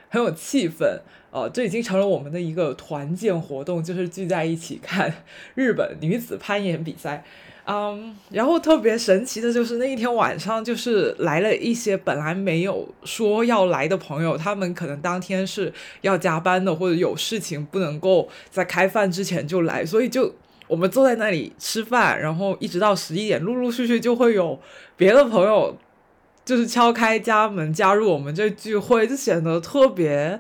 [0.08, 5.22] 很有气氛，呃，这已经成了我们的一个团建活动，就是聚在一起看
[5.54, 7.24] 日本女子攀岩比赛。
[7.66, 15.72] 嗯，然后特别神奇的就是那一天晚上，就是来了一些本来没有说要来的朋友，他们可能当天是
[16.03, 20.35] 要加班的，或者有事情不能够在开饭之前就来，所以就
[20.68, 24.61] 我们坐在那里吃饭，然后一直到十一点，陆陆续续就会有
[24.98, 25.74] 别的朋友
[26.44, 30.38] 就是敲开家门加入我们这聚会，就显得特别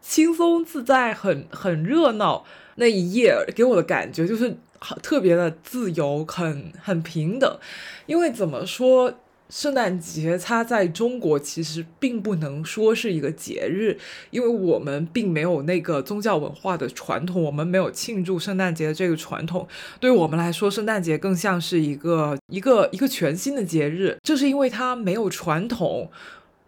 [0.00, 2.44] 轻松自在，很很热闹。
[2.76, 4.56] 那一夜给我的感觉就是。
[5.02, 7.58] 特别的自由，很很平等，
[8.06, 9.14] 因为怎么说，
[9.48, 13.98] 圣诞节它在中国其实并不能说是一个节日，
[14.30, 19.66] 因为我们并没有那个宗教文化的传统，我们没有庆祝圣诞节的这个传统。
[19.98, 26.10] 对我们来说，圣诞节更像是一个一个一个全新的节日，就是因为它没有传统。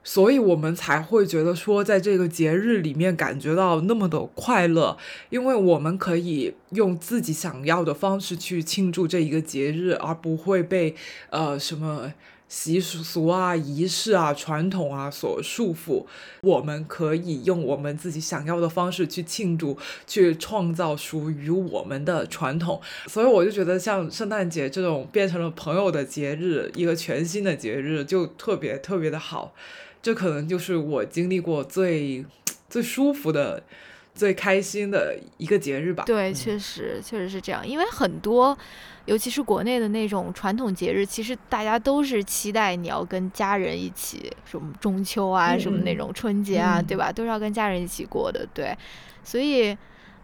[0.04, 4.96] 所以我们才会觉得说，在这个节日里面感觉到那么的快乐，
[5.30, 10.96] 因为我们可以用自己想要的方式去庆祝这一个节日，而不会被
[11.30, 12.12] 呃什么
[12.48, 16.04] 习俗啊、仪式啊、传统啊所束缚。
[16.42, 22.80] 我们可以用我们自己想要的方式去庆祝，去创造属于我们的传统。
[23.06, 29.54] 所以我就觉得，像圣诞节这种变成了朋友的节日，一个全新的节日，就特别特别的好。
[30.02, 32.26] 这可能就是我经历过最
[32.68, 33.62] 最舒服的、
[34.12, 36.02] 最开心的一个节日吧。
[36.04, 37.66] 对，确实确实是这样。
[37.66, 38.56] 因为很多，
[39.04, 47.12] 尤其是国内的那种传统节日，其实大家都是期待你要跟家人一起，什么中秋啊，什么那种春节啊，对吧？
[47.12, 48.44] 都是要跟家人一起过的。
[48.52, 48.76] 对，
[49.22, 49.76] 所以，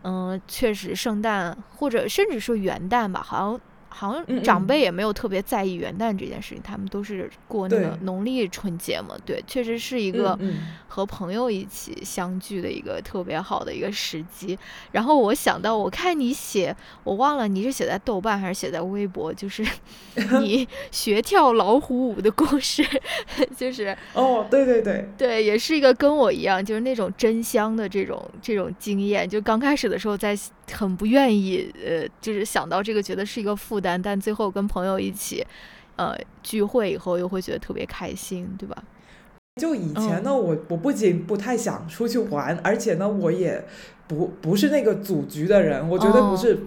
[0.03, 3.61] 嗯，确实，圣诞或者甚至说元旦吧，好像。
[3.89, 9.17] 好像长辈也没有特别在意元旦这件事情，他们都是过那个农历春节嘛。
[9.25, 10.39] 对，确实是一个
[10.87, 14.59] 和朋友一起相聚的一个特别好的一个时机。
[14.93, 16.75] 然后我想到，我看你写，
[17.05, 19.67] 我忘了你是写在豆瓣还是写在微博，就是
[20.41, 22.85] 你 学跳老虎舞的故事，
[23.57, 29.29] 就是哦，对对对，对，也是一个跟我一样，就是那种真香的这种这种经验。
[29.29, 30.39] 就刚开始的时候，在
[30.73, 34.01] 很不愿意，呃，就是想到这个，觉得是一个负担。
[34.01, 35.45] 但最后跟朋友一起，
[35.97, 38.83] 呃，聚会以后又会觉得特别开心，对吧？
[39.61, 43.65] 就以前呢，我我不仅不太想出去玩，而且呢，我也
[44.07, 46.59] 不不是那个组局的人，我觉得不是。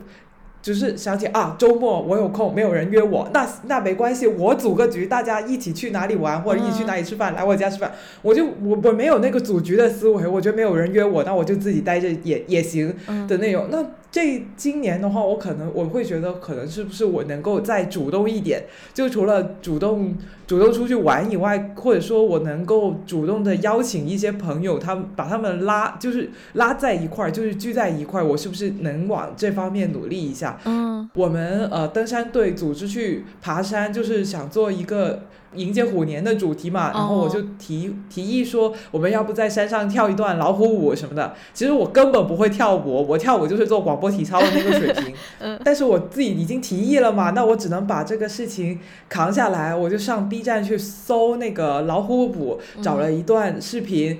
[0.61, 7.91] 就是想起啊，周末我有空，没有人约我，那那没关系，我组个局，大家一起去哪里玩，或者一起去哪里吃饭，来我家吃饭，
[8.21, 12.95] 我就我我没有那个组局的思维，我觉得没有人约我，那我就自己待着也也行
[13.27, 13.67] 的那种。
[13.71, 18.65] 那这今年的话，我可能我会觉得，可能是不是我能够再主动一点？
[18.93, 30.59] 就除了主动主动出去玩以外，或者说我能够主动的邀请一些朋友，他们把他们拉，就是拉在一块儿，就是聚在一块儿，我是不是能往这方面努力一下？
[30.65, 35.21] 嗯，我们呃登山队组织去爬山，就是想做一个。
[35.55, 41.33] 迎接虎年的主题嘛，然后我就提提议说，我们要不在山上跳一段老虎舞什么的。
[41.53, 45.13] 其实我根本不会跳舞，我跳舞就是做广播体操的那个水平。
[45.39, 45.59] 嗯。
[45.63, 48.79] 但是我自己已经提议了嘛，那我只能把这个事情
[49.09, 49.75] 扛下来。
[49.75, 54.19] 我就上 B 站去搜那个老虎舞，找了一段视频。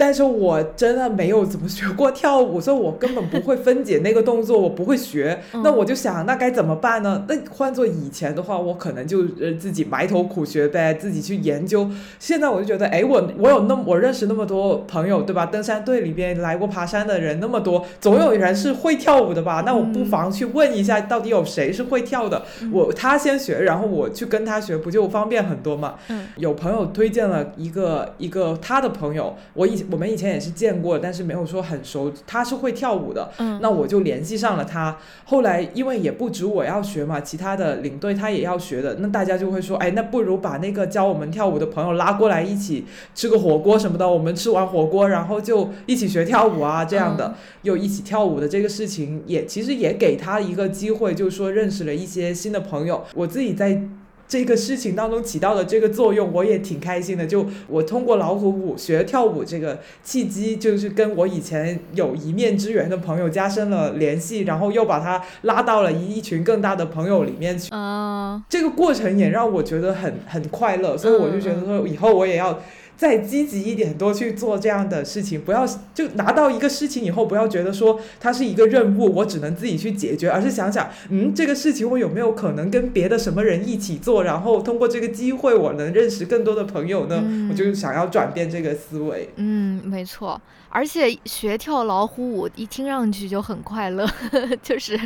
[0.00, 5.40] 但是我真的没有怎么学过跳舞，所以我根本不会分解那个动作，我不会学。
[5.64, 7.24] 那我就想，那该怎么办呢？
[7.28, 11.90] 那换做以前的话，我可能就呃自己埋头苦学呗，自己去研究。
[12.20, 15.46] 现在我就觉得，哎，我我有那么我认识那么多朋友，对吧？
[15.46, 19.64] 登山队里边来过爬山的人那么多，总有人是会跳舞的吧？
[19.66, 22.44] 那我不妨去问一下，到底有谁是会跳的？
[22.72, 25.96] 我他先学，然后我去跟他学，不就方便很多嘛？
[26.36, 29.87] 有朋友推荐了一个一个他的朋友，我以前。
[29.90, 32.12] 我们以前也是见过，但是没有说很熟。
[32.26, 33.30] 他是会跳舞的，
[33.60, 34.98] 那我就联系上了他。
[35.24, 42.84] 后来因为也不止我要学嘛，其他的领队他也要学的，那大家就会说，哎，那不如把那个教我们跳舞的朋友拉过来一起
[43.14, 44.08] 吃个火锅什么的。
[44.08, 53.04] 我们吃完火锅，然后就一起学跳舞啊，这样的又一起跳舞的这个事情，也其实也给他一个机会，就是说认识了一些新的朋友。
[53.14, 53.82] 我自己在。
[54.28, 57.26] 这个事情当中起到的这个作用，我也挺开心的。
[57.26, 67.70] 就我通过老虎舞学跳舞这个契机，就是跟我以前有一面之缘的朋友加深了联系，然后又把他拉到了一一群更大的朋友里面去。
[67.70, 72.60] 啊这个过程也让我觉得很很快乐，所以我就觉得说以后我也要。
[72.98, 87.22] 再积极一点，多去做这样的事情，不要就拿到一个事情以后，不要觉得说它是一个任务，我只能自己去解决，而是想想，嗯，这个事情我有没有可能跟别的什么人一起做，然后通过这个机会，我能认识更多的朋友呢？
[87.48, 89.28] 我就想要转变这个思维。
[89.36, 90.40] 嗯，没错。
[90.70, 94.06] 而且学跳老虎舞一听上去就很快乐，
[94.62, 94.98] 就是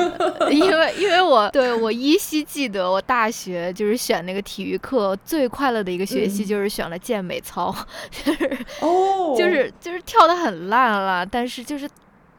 [0.50, 7.74] 因为因为我对我依稀记得我大学就是选那个体育课最快乐的一个学期就是选了健美操，
[8.10, 11.88] 就是哦，就是就是跳的很烂了，但是就是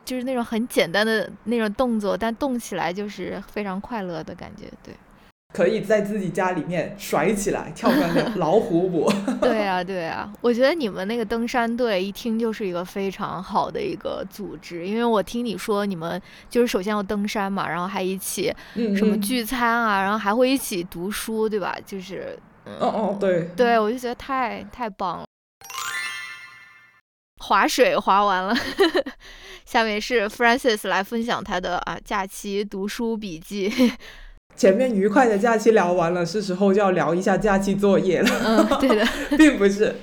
[0.03, 4.93] 就是那种很简单的那种动作，但动起来就是非常快乐的感觉，对。
[5.53, 9.11] 可以在自己家里面甩起来，跳个老虎舞。
[9.41, 18.53] 对啊，对啊，我觉得你们那个登山队一听就是一个非常好的一个组织，因为我听你说你们就是首先要登山嘛，然后还一起
[18.95, 21.77] 什么聚餐啊，然后还会一起读书，对吧？
[21.85, 22.39] 就是，
[22.79, 25.25] 哦哦，对，对我就觉得太太棒了。
[27.43, 28.55] 划水划完了，
[29.65, 33.69] 下面是 Francis 来分享他的啊假期读书笔记。
[34.55, 38.29] 前面愉快的假期聊完了，是时候就要聊一下假期作业了。
[38.45, 39.05] 嗯，对的，
[39.37, 39.95] 并不是。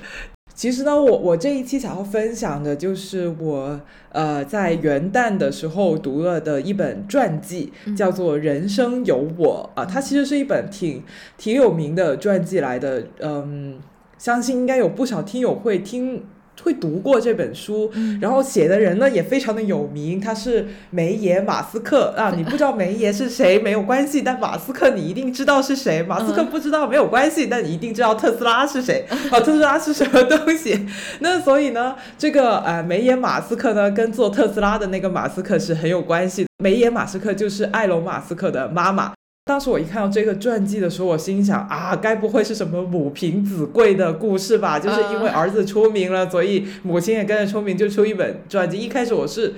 [0.55, 3.81] 其实呢，我我这一期想要分享的就是我
[4.11, 11.05] 呃在元旦的时候读了的一本传记，叫做《人生有我》啊，它其实是一本挺
[11.37, 13.05] 挺有名的传记来的。
[13.21, 13.79] 嗯，
[14.19, 16.25] 相信应该有不少听友会听。
[16.63, 17.91] 会读过这本书，
[18.21, 22.33] 然后写的人呢也非常的有名，他是梅耶马斯克啊。
[22.37, 26.03] 你不知道梅耶是谁没有关系，但马斯克你一定知道是谁。
[26.03, 29.07] 马斯克不知道没有关系，但你一定知道特斯拉是谁。
[29.31, 30.87] 啊，特斯拉是什么东西？
[31.21, 36.47] 那所以呢，这个呃梅耶马斯克呢跟做特斯拉的那个马斯克是很有关系。
[36.63, 39.18] 梅耶马斯克就是埃隆马斯克的妈妈。
[39.49, 44.79] 当时我一看到这个传记的时候，我心想啊，该不会是什么母凭子贵的故事吧？
[44.79, 48.77] 就是因为儿子出名了，所以母亲也跟着出名，就出一本传记。
[48.77, 49.55] 一开始我是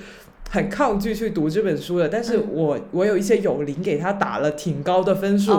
[0.48, 5.50] 很抗拒去读这本书的，但是我我有一些友邻给他打了挺高的分数。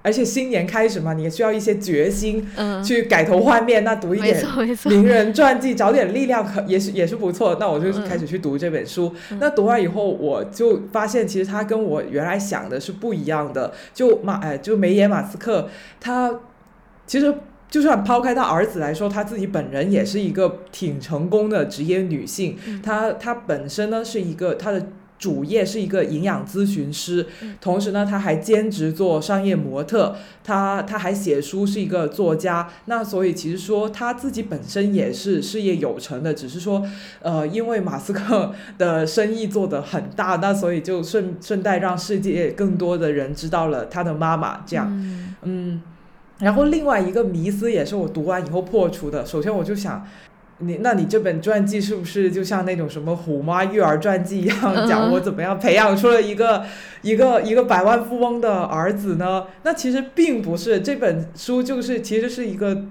[0.00, 3.82] 而且新年开始嘛，你也需要一些决心，嗯去改头换面。
[3.84, 4.42] 那读一点
[4.86, 7.56] 名人传记，找点力量，可 也是也是不错。
[7.58, 9.12] 那我就开始去读这本书。
[9.40, 13.72] 那读完以后，我就发现其实他跟我原来想的是不一样的。
[13.92, 15.68] 就马哎，就梅耶马斯克，
[16.00, 16.32] 他
[17.06, 17.34] 其实
[17.68, 22.56] 就算抛开他儿子来说，他自己本人也是一个挺成功的职业女性。
[22.82, 24.86] 她她本身呢是一个她的。
[25.18, 27.26] 主业是一个营养咨询师，
[27.60, 30.14] 同时呢，他还兼职做商业模特，
[30.44, 32.68] 他他还写书，是一个作家。
[32.84, 36.86] 那所以其实说他自己本身也是事业有成的，只是说，
[37.20, 44.62] 呃，因为马斯克的生意做得很大，那所以就顺顺带让世界更多的人知道了他的妈妈。
[44.64, 44.86] 这样，
[45.42, 45.82] 嗯，
[46.38, 49.26] 然后另外一个迷思也是我读完以后破除的。
[49.26, 50.06] 首先我就想。
[50.60, 56.64] 你那你这本传记是不是就像那种什么虎妈育儿传记一样，讲我怎么样培养出了一个
[57.02, 59.44] 一个一个百万富翁的儿子呢？
[59.62, 62.86] 那其实并不是，这本书就是其实是一个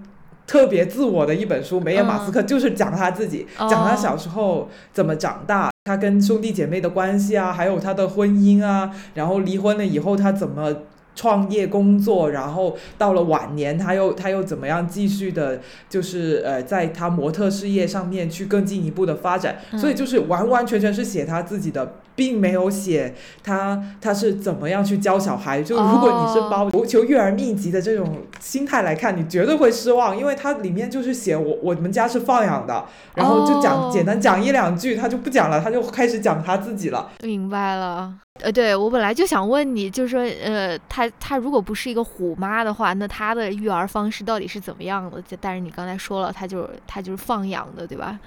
[0.46, 1.80] 特别自我的一本书。
[1.80, 10.74] 梅耶马斯克就是讲他自己，讲他小时候怎么长大，他跟兄弟姐妹的关系啊，还有他的婚姻啊，然后离婚了以后他怎么。
[11.18, 15.60] 创业工作，然后到了晚年，他又他又怎么样继续的，
[15.90, 23.14] 就是呃，在他模特事业上面去更进一步的发展，所以就是完完全全是写他自己的，并没有写
[23.44, 25.62] 他他是怎么样去教小孩。
[25.62, 37.12] 就如果你是抱求育儿秘籍的这种心态来看，你绝对会失望，因为它里面就是写我我们家是放养的，然后就讲简单讲一两句，他就不讲了，他就开始讲他自己了。
[37.22, 38.12] 明白了。
[38.42, 45.22] 呃，对我本来就想问你，就是说，呃，他他如果不是一个虎妈的话，那他的育儿方式到底是怎么样的？
[45.40, 48.20] 但是你刚才说了，他就他就是放养的，对吧？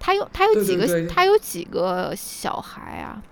[0.00, 3.22] 他有他有几个他有几个小孩啊？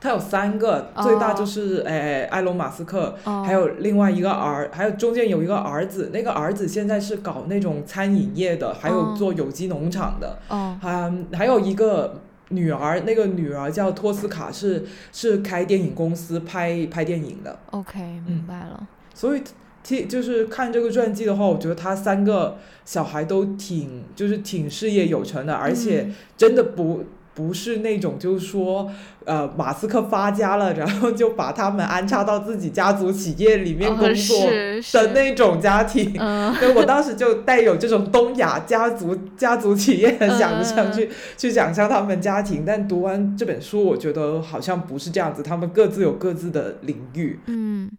[0.00, 12.20] 他有三个，最大就是诶埃隆马斯克，还有另外一个儿，还有中间有一个儿子，那个儿子现在是搞那种餐饮业的，还有做有机农场的，哦，还还有一个。
[12.50, 17.58] 女儿，那个女儿叫托斯卡，是是开电影公司拍拍电影的。
[17.72, 18.86] OK，明白了。
[19.12, 19.42] 所以，
[19.82, 27.02] 听就是看这个传记的话，我觉得他三个小孩都挺就是挺事业有成的，而且真的不。
[27.36, 28.90] 不是那种，就是说，
[29.26, 34.50] 呃，马斯克发家了，然后就把他们安插到自己家族企业里面工作
[34.92, 36.16] 的那种家庭。
[36.58, 42.64] 所以我当时就带有这种东亚家族家族企业的想象去去想象他们家庭。
[42.66, 47.38] 但读完这本书，我觉得好像不是这样子，他们各自有各自的领域。
[47.48, 47.90] 嗯。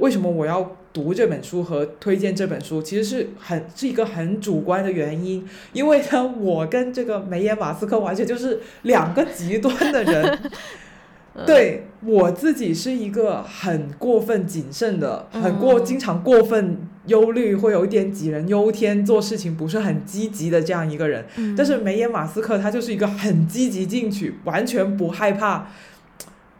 [0.00, 2.82] 为什么我要读这本书和推荐这本书？
[2.82, 10.38] 其实是很是一个很主观的原因，因为呢，我跟这个梅耶马斯克完全就是两个极端的人。
[11.46, 16.76] 对我自己是一个很过分谨慎的，很过经常过分
[17.06, 21.24] 忧虑，会有一点杞人忧天，做事情不是很积极的这样一个人。
[21.56, 25.68] 但是梅耶马斯克他就是一个很积极进取，完全不害怕。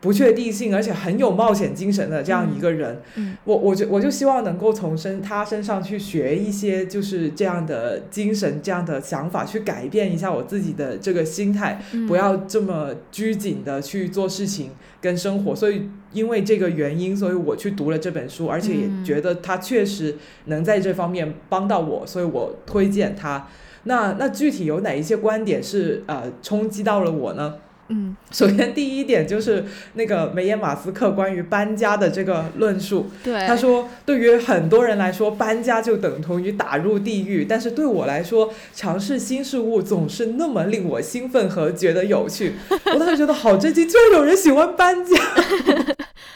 [0.01, 3.03] 不确定性，而且很有冒险精神的这样一个人，
[3.44, 14.70] 我我就我就希望能够从身他身上去学一些，就是这样的精神、这样的想法，去改变一下我自己的这个心态，不要这么拘谨的去做事情
[15.03, 15.55] 跟生活。
[15.55, 23.46] 所以因为这个原因，所以我去读了这本书，而且也觉得他确实能在这方面帮到我，所以我推荐他。
[23.84, 27.57] 那那具体有哪一些观点是呃冲击到了我呢？
[27.93, 29.64] 嗯，首先第一点就是
[29.95, 33.11] 那个梅耶马斯克关于搬家的这个论述。
[33.24, 42.55] 对，他说，对于很多人来说，搬家就等同于打入地狱，但是对我来说，尝试新事物总是那么令我兴奋和觉得有趣。
[42.95, 45.12] 我当时觉得好震惊，居然有人喜欢搬家。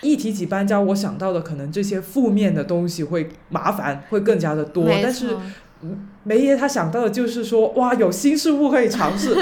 [0.00, 5.36] 一提起搬家，我想到的可能这些负面的东西会麻烦会更加的多，但是
[6.24, 9.36] 梅耶他想到的就是说，哇，有新事物可以尝试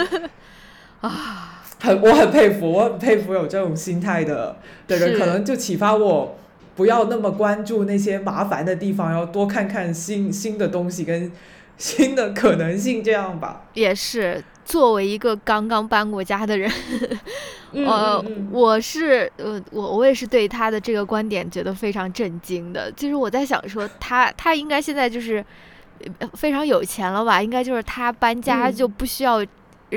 [1.01, 1.49] 啊。
[1.83, 4.57] 很，我很佩服，我很佩服有这种心态的
[4.87, 6.39] 的人，可能就启发我
[6.77, 11.33] 不要那么关注那些麻烦的地方，要多看看新新的东西跟
[11.77, 13.65] 新的可能性，这样吧。
[13.75, 16.71] 也是，作为一个刚刚搬过家的人，
[17.73, 22.93] 呃，我是呃，我我也是对他的这个观点觉得非常震惊的。
[22.93, 25.45] 就是我在想说，他他应该现在就是
[26.35, 27.43] 非常有钱了吧？
[27.43, 29.45] 应该就是他搬家就不需要。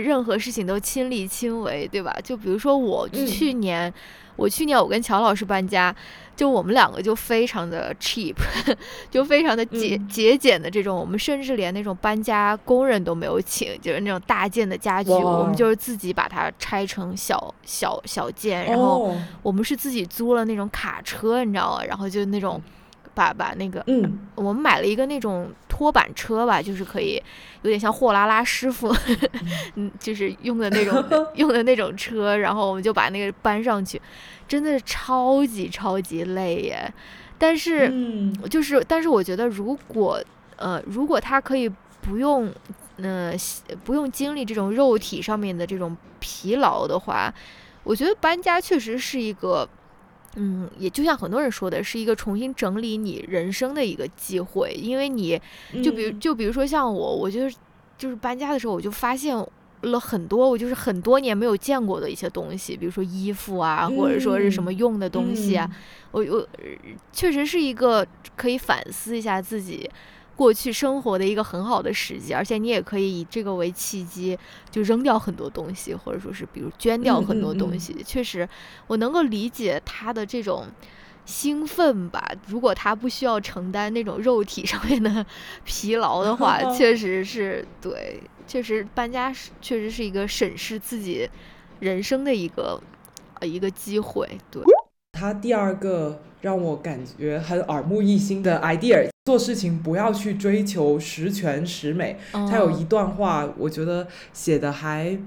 [0.01, 2.15] 任何事情都亲力亲为，对吧？
[2.23, 3.93] 就比如说我去年，
[4.35, 5.95] 我去年我跟乔老师搬家，
[6.35, 8.35] 就我们两个就非常的 cheap，
[9.09, 21.83] 就非常的节节俭的这种，我们甚至连那种搬家工人都没有请，就是那种大件的家具，我们就是自己把它拆成小小小件，然后我们是自己租了那种卡车，你知道吗？
[21.85, 22.61] 然后就那种。
[23.13, 27.21] 把把那个，嗯，我们买了一个那种拖板车吧，就是可以
[27.63, 28.95] 有点像货拉拉师傅，
[29.75, 31.03] 嗯，就是用的那种
[31.35, 34.01] 用的那种车，然后我们就把那个搬上去，
[34.47, 36.89] 真的是超级超级累耶。
[37.37, 37.91] 但是，
[38.49, 40.17] 就是，但是我觉得，如果
[40.55, 41.69] 呃，如果他可以
[42.01, 42.49] 不用，
[42.95, 43.33] 呃，
[43.83, 47.33] 不用经历这种肉体上面的这种疲劳的话，
[47.83, 49.67] 我觉得搬家确实是一个。
[50.35, 55.39] 嗯，也就像很多人说的，是一个重新整理你人生的一个机会，因为你
[55.83, 57.55] 就比如就比如说像我，我就是
[57.97, 59.35] 就是搬家的时候，我就发现
[59.81, 65.69] 了很多我就是很多年没有见过的一些东西，比如说衣服啊，或者说是什么用的东西啊，
[66.11, 66.47] 我我
[67.11, 68.05] 确实是一个
[68.35, 69.89] 可以反思一下自己。
[70.35, 74.37] 过去生活的一个很好的时机，而且你也可以以这个为契机，
[74.69, 77.95] 就扔掉很多东西，或者说是比如捐掉很多东西。
[78.05, 78.47] 确实，
[78.87, 80.67] 我能够理解他的这种
[81.25, 82.29] 兴奋吧。
[82.47, 85.25] 如果他不需要承担那种肉体上面的
[85.63, 91.29] 疲劳的话， 确实是对，确实搬家是确实是一个审视自己
[91.79, 92.79] 人生的一个
[93.39, 94.27] 呃一个机会。
[94.51, 94.61] 对，
[95.15, 99.07] 他第二个让我感觉很耳目一新的 idea。
[99.23, 102.17] 做事情不要去追求十全十美。
[102.31, 105.17] 他有一段话，我觉得写的还。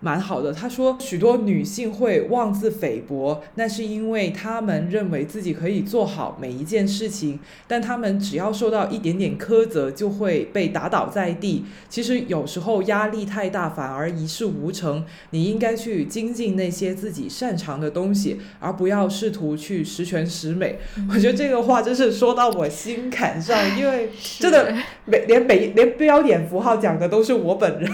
[0.00, 11.64] 蛮好的，他说许多女性会妄自菲薄，那是因为她们认为自己可以做好每一件事情，但她们只要受到一点点苛责，就会被打倒在地。
[11.88, 15.02] 其实有时候压力太大，反而一事无成。
[15.30, 20.78] 你应该去精进那些自己擅长的东西，而不要试图去十全十美。
[21.08, 24.74] 我觉得这个话真是说到我心坎上，因为 真的
[25.06, 27.90] 每连每连标点符号讲的都是我本人，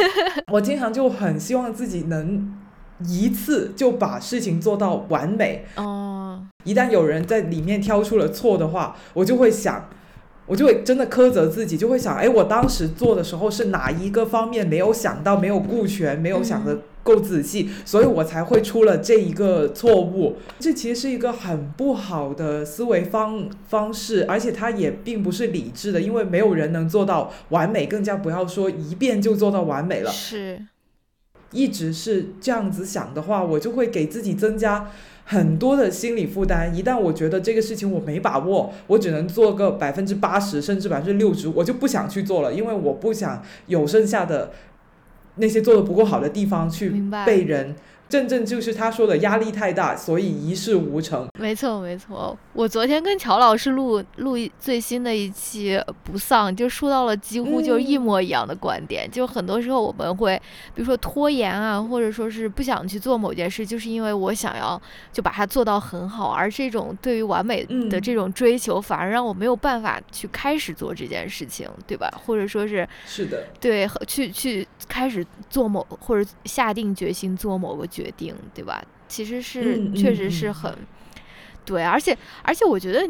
[0.52, 1.45] 我经常就很。
[1.46, 2.52] 希望自己能
[3.06, 5.64] 一次就把事情做到完美。
[5.76, 9.88] 哦，一旦有人在里面挑出了错的话，我就会想，
[10.46, 20.38] 我就会真的苛责自己，就会想，哎，我当时做的时候是哪一个方面没有想到，没有顾全，没有想的够仔细，所以我才会出了这一个错误。
[20.58, 30.10] 这其实是一个很不好的思维方方式，而且它也并不是理智的，因为没有人能做到完美，更加不要说一遍就做到完美了。
[30.10, 30.66] 是。
[31.52, 34.90] 一直是这样子想的话，我就会给自己增加
[35.24, 36.74] 很多的心理负担。
[36.74, 44.52] 一旦我觉得这个事情我没把握，我只能做个百分之八十，甚至百分之六十，我就不想去做了，因为我不想有剩下的
[45.36, 47.74] 那些做的不够好的地方去被人。
[48.08, 51.26] 正正就是他说的压力太大，所以一事无成。
[51.40, 59.10] 没错没错，我昨天跟乔老师录录最新的一期不丧，就说到了几乎就是一模一样的观点。
[59.10, 60.40] 就很多时候我们会，
[60.74, 64.80] 比如说拖延啊，或者说是不想去做某件事，就是因为我想要
[65.12, 72.08] 就把它做到很好，而这种对于完美的这种追求，反而让我没有办法去开始做这件事情，对吧？
[72.24, 77.84] 或者说是是的，对，去去开始做某或者下定决心做某个。
[77.96, 78.84] 决定对吧？
[79.08, 80.74] 其实是确实是很
[81.64, 83.08] 对，而且而且我觉得，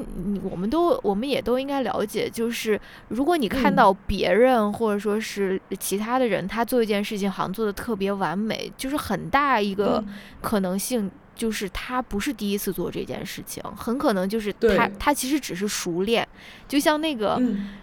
[0.51, 10.03] 我们都我们也都应该了解，就是如果你看到别人或者说是其他的人，他做一件事情好像做的特别完美，就是很大一个
[10.41, 11.11] 可能性。
[11.37, 16.27] 就是他不是第一次做这件事情，很可能就是他他其实只是熟练，
[16.67, 17.41] 就像那个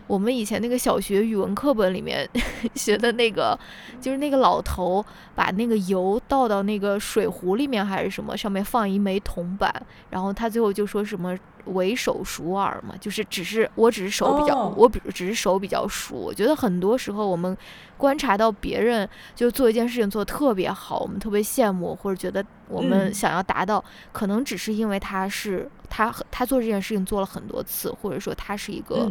[0.07, 2.27] 我们以前那个小学语文课本里面
[2.75, 3.57] 学的那个，
[4.01, 9.73] 就是那个老头把那个油倒到那个水壶里面还是什么，上面放一枚铜板，
[10.09, 11.37] 然后他最后就说什么。
[11.67, 16.13] 为手熟耳嘛，就是只是我只是手比较，我比只是手比较熟。
[16.13, 17.57] 我觉得很多时候我们
[18.03, 23.81] 观察到别人就做一件事情做的特别好，我们特别羡慕，或者觉得我们想要达到，
[24.11, 29.09] 可能只是因为他是他他做这件事情做了很多次，或者说他是一个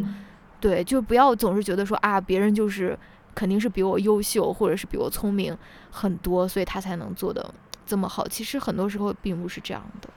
[0.59, 2.95] 对，就不要总是觉得说啊，别人就是
[3.33, 5.57] 肯定是比我优秀，或者是比我聪明
[5.89, 7.51] 很多，所以他才能做的
[7.87, 8.27] 这么好。
[8.27, 10.09] 其实很多时候并不是这样的。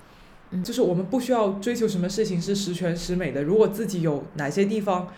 [0.50, 3.42] 嗯就是我们不需要追求什么事情是十全十美的。
[3.42, 5.08] 如果自己有哪些地方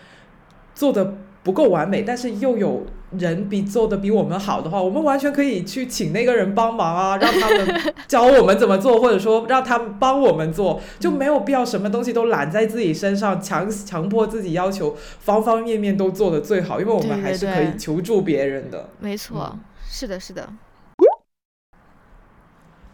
[0.73, 2.85] 做的不够完美，但是又有
[3.17, 18.89] 人比做的比我们好的话，我们完全可以去请那个人帮忙啊， 让他们教我们怎么做，或者说让他们帮我们做，就没有必要什么东西都揽在自己身上，强强迫自己要求方方面面都做的最好，因为我们还是可以求助别人的。
[18.99, 19.57] 没错，
[19.89, 20.49] 是的，是的。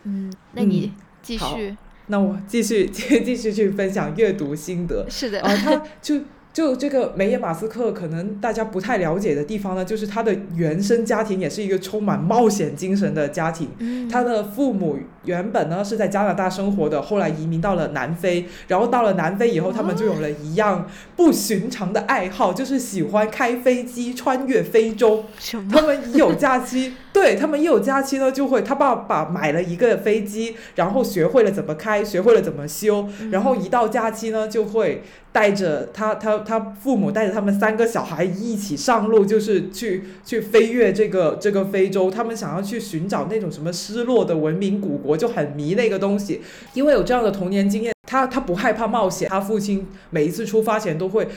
[0.03, 0.93] 嗯，那你
[1.23, 1.75] 继续。
[2.07, 5.03] 那我继续 继续去分享阅读心得。
[5.09, 6.21] 是的，啊，他就
[6.55, 13.67] 就这个梅耶马斯克，可能大家不太了解的地方呢，就是他的原生家庭也是一个充满冒险精神的家庭。
[14.09, 25.25] 他的父母原本呢是在加拿大生活的，后来移民到了南非，然后到了南非以后，他们就有了一样不寻常的爱好，就是喜欢开飞机穿越非洲。
[25.69, 26.93] 他们一有假期。
[27.15, 35.01] 对他们一有假期呢，就会他爸爸买了一个飞机，然后学会了怎么开，学会了怎么修，然后一到假期呢，就会
[35.35, 46.41] 带着他他他父母带着他们三个小孩一起上路，就是去去飞越这个这个非洲，他们想要去寻找那种什么失落的文明古国，就很迷那个东西，
[46.73, 51.27] 因为有这样的童年经验，他他不害怕冒险，他父亲每一次出发前都会。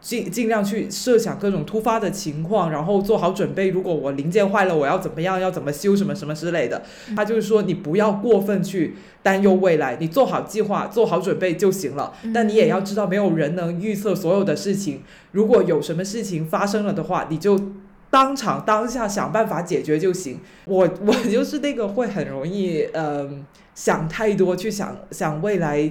[0.00, 3.68] 尽尽量去设想各种突发的情况，然后做好准备。
[3.68, 5.40] 如果我零件坏了，我要怎么样？
[5.40, 5.96] 要怎么修？
[5.96, 6.82] 什么什么之类的。
[7.16, 12.12] 他就是说，你不要过分去担忧未来，你做好计划，做好准备就行了。
[12.32, 15.02] 但你也要知道，没有人能预测所有的事情。
[15.32, 17.60] 如果有什么事情发生了的话，你就
[18.08, 20.38] 当场当下想办法解决就行。
[20.64, 23.44] 我 我就是那个会很容易嗯
[23.74, 25.90] 想太多，去想想未来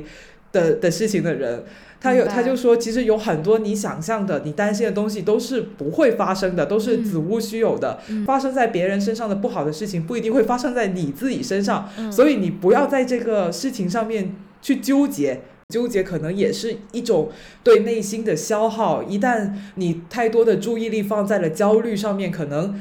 [0.52, 1.64] 的的事情的人。
[2.00, 8.00] 他有，他就说，其实有很多你想象的、你担心的东西都是不会发生的，都是子无虚有的。
[8.24, 11.90] 发生在别人身上的不好的事情，不一定会发生在你自己身上。
[12.12, 17.32] 所以你不要在这个事情上面去纠结，纠结可能也是一种
[17.64, 19.02] 对内心的消耗。
[19.02, 22.80] 一旦你太多的注意力放在了焦虑上面，可能。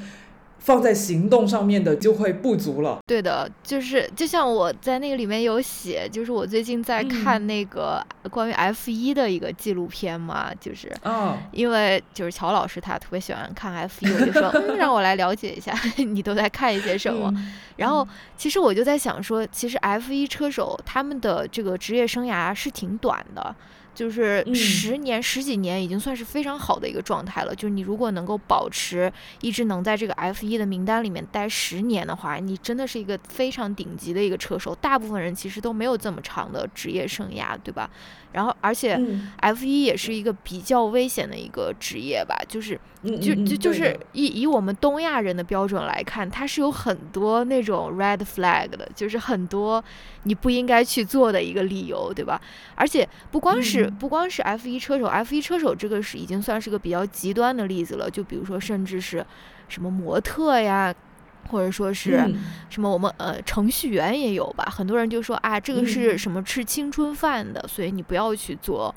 [0.66, 2.98] 放在行动上面的就会不足了。
[3.06, 17.32] 对的，就是就像我在那个里面有写，就是我最近在看那个关于 F 一的一个纪录片嘛，就是，嗯，因为就是乔老师他特别喜欢看 F 一，我就说让我来了解一下 你都在看一些什么。
[17.76, 18.04] 然后
[18.36, 23.54] 其实我就在想说，其实 F 一车手他们的这个职业生涯是挺短的。
[23.96, 27.54] 就是十年十几年已经算是非常好的一个状态了。
[27.54, 34.74] 就是你如果能够保持一直能在这个 F 一的名单里面待十年的话，你真的是一个非常顶级的一个车手。
[34.74, 37.90] 大部分人其实都没有这么长的职业生涯，对吧？
[38.32, 39.00] 然后，而且
[39.38, 49.82] F 一也是一个比较危险的一个职业吧，就是就就就是以以我们东亚人的标准来看，它是有很多那种 red flag 的，就是很多
[50.24, 52.40] 你不应该去做的一个理由，对吧？
[52.74, 59.24] 而且不光是不光是 F 一车手，F 一车手这个是已经算是个比较极端的例子了，就比如说甚至是
[59.68, 60.94] 什么模特呀。
[61.50, 62.18] 或者说是
[62.68, 64.64] 什么，我们呃程序员也有吧？
[64.64, 68.94] 很多人就说啊，这个是什么吃青春饭的，所以你不要去做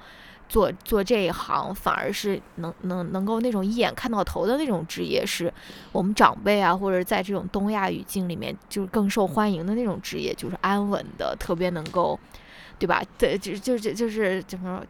[0.48, 5.54] 做做这一行，反而是能能能够那种一眼看到头的那种职业，是
[5.92, 12.20] 我们长辈啊，或者在这种东亚语境里面就是更受欢迎的那种职业，就是安稳的，特别能够，
[12.78, 13.04] 对吧？
[13.18, 14.88] 对，就就就就是怎么说，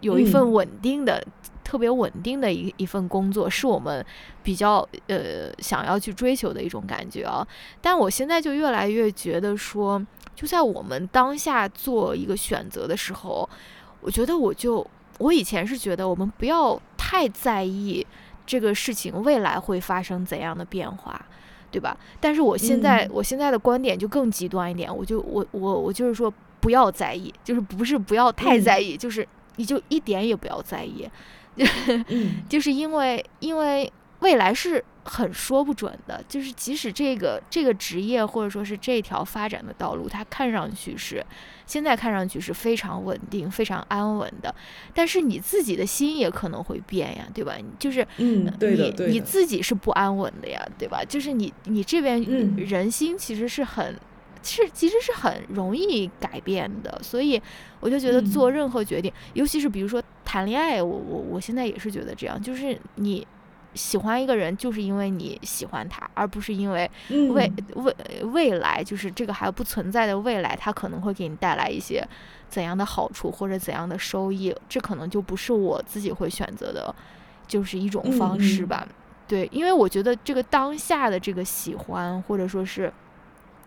[0.00, 1.24] 有一份稳定的。
[1.64, 4.04] 特别稳定的一一份工作，是我们
[4.42, 7.44] 比较呃想要去追求的一种感觉啊。
[7.80, 10.00] 但我现在就越来越觉得说，
[10.36, 13.48] 就在我们当下做一个选择的时候，
[14.00, 14.86] 我觉得我就
[15.18, 18.06] 我以前是觉得我们不要太在意
[18.46, 21.24] 这个事情未来会发生怎样的变化，
[21.70, 21.96] 对吧？
[22.20, 31.08] 但是我现在我现在的观点就更极端一点，我就我我我就是说不要在意，就是不是不要太在意，就是你就一点也不要在意。
[32.48, 36.22] 就是因为，因为未来是很说不准的。
[36.28, 41.24] 就是即使这个这个职业或者说是这条发展的道路，它看上去是
[41.66, 44.54] 现在看上去是非常稳定、非常安稳的，
[44.94, 47.54] 但是你自己的心也可能会变呀，对吧？
[47.78, 51.04] 就是嗯，对的，你自己是不安稳的呀，对吧？
[51.04, 52.22] 就是你你这边
[52.56, 53.98] 人心其实是很。
[54.44, 57.40] 是，其实是很容易改变的，所以
[57.80, 63.26] 我就觉得做任何决定，尤其是比如说谈恋爱，我我我现在也是觉得这样，就是你
[63.74, 72.06] 喜欢一个人，就是因为你喜欢他，而不是因为未未未来，就是这个还不存在的未来，他可能会给你带来一些
[72.48, 76.94] 怎样的好处或者怎样的收益，这可能就不是我自己会选择的，
[77.48, 78.86] 就是一种方式吧。
[79.26, 82.92] 对，因为我觉得这个当下的这个喜欢，或者说是。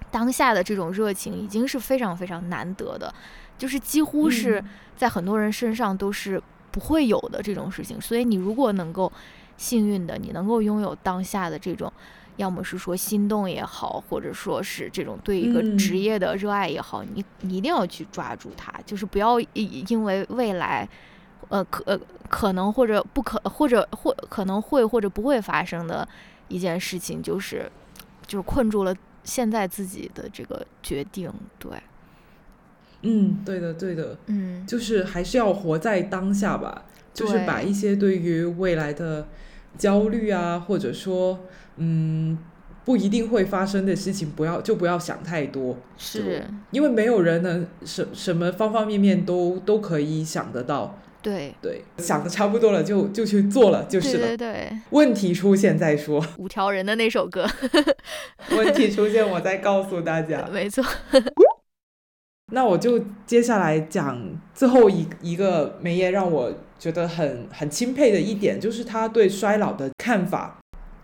[0.09, 3.13] 当下的这种热情已经是非常非常难得的，
[3.57, 4.63] 就是几乎是
[4.95, 6.41] 在很多人身上都是
[6.71, 7.99] 不会有的这种事情。
[7.99, 9.11] 所以你如果能够
[9.57, 11.91] 幸运的，你能够拥有当下的这种，
[12.37, 20.87] 要么是说心动也好，或者说是这种对一个职业的热爱也好，你你一定要去抓住它，就是不要因为未来，
[21.49, 21.99] 呃可
[22.29, 26.07] 可能或者不可或者或可能会或者不会发生的
[26.47, 27.69] 一件事情，就是
[28.25, 28.95] 就是困住了。
[29.27, 31.69] 现在自己的这个决定，对，
[33.01, 39.27] 嗯，对的，对的，嗯，就是还是要活在当下吧，就是把一些对于未来的
[39.77, 41.41] 焦虑啊，或者说，
[41.75, 42.37] 嗯，
[42.85, 46.45] 不一定会发生的事情，不要就不要想太多，是。
[46.71, 50.97] 因为没有人能什什么方方面面都都可以想得到。
[51.21, 54.27] 对对，想的差不多了，就就去做了，就是了。
[54.27, 54.69] 对对。
[54.91, 56.25] 问题出现再说。
[56.37, 57.45] 五条人的那首歌。
[58.55, 60.47] 问题出现，我再告诉大家。
[60.53, 60.85] 没错。
[62.53, 64.21] 那我就接下来讲
[64.53, 70.57] 最后一一个梅耶让我觉得很很钦佩的一点，就是他对衰老的看法。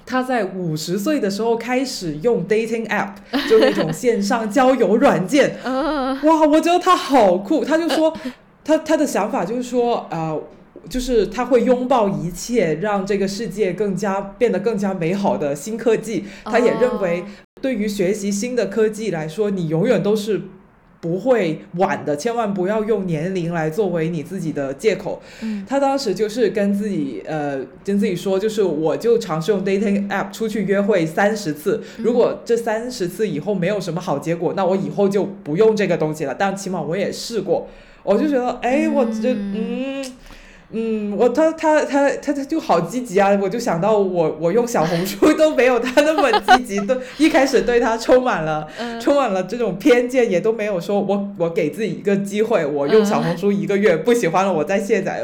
[0.05, 3.15] 他在五十岁的时候开始用 dating app，
[3.49, 5.57] 就那种线上交友软件。
[5.63, 7.65] 哇，我觉得他好酷。
[7.65, 8.15] 他就说。
[8.63, 10.41] 他他的想法就是说，呃，
[10.89, 16.25] 就是他会拥抱一切，让这个世界更加变得更加美好的新科技。
[16.45, 17.23] 他也认为，
[17.61, 20.41] 对于学习新的科技来说，你永远都是。
[21.03, 25.21] 不会晚的，千万不要用年龄来作为你自己的借口。
[25.67, 36.33] 他当时就是跟自己呃跟自己说，就是我就尝试用 dating app 出去约会三十次，如果这三十次以后没有什么好结果，那我以后就不用这个东西了。
[36.33, 37.67] 但起码我也试过，
[38.03, 40.03] 我就觉得，哎，我这嗯。
[40.75, 43.29] 嗯，我他他他他他就好积极啊！
[43.39, 48.67] 我就想到我我用小红书都没有他那么积极，都 一开始对他充满了
[48.99, 55.23] 充满了这种偏见，也都没有说我我给自己一个机会，我用小红书一个月不喜欢了我再卸载，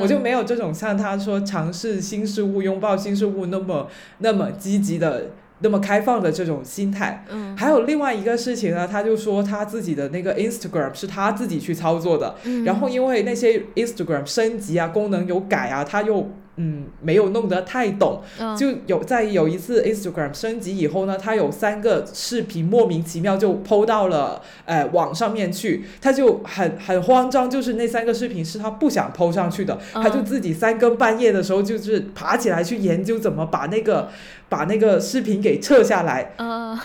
[0.00, 5.24] 我就没有这种像他说尝试新事物、拥抱新事物那么那么积极的。
[5.64, 12.36] 那么开放的这种心态，嗯，还有另外一个事情呢，他就说他自己的那个 Instagram 是他自己去操作的，
[12.66, 16.30] 然后因为那些 Instagram 升级啊，功能有改啊，他又。
[16.56, 18.22] 嗯，没有弄得太懂，
[18.56, 34.08] 就有在有一次 Instagram 升级以后呢，他有三个视频莫名其妙就 PO 到了呃网上面去，他就很很慌张，就是那三个视频是他不想 PO 上去的，他就自己三更半夜的时候就是爬起来去研究怎么把那个
[34.54, 36.30] 把那个视频给撤下来。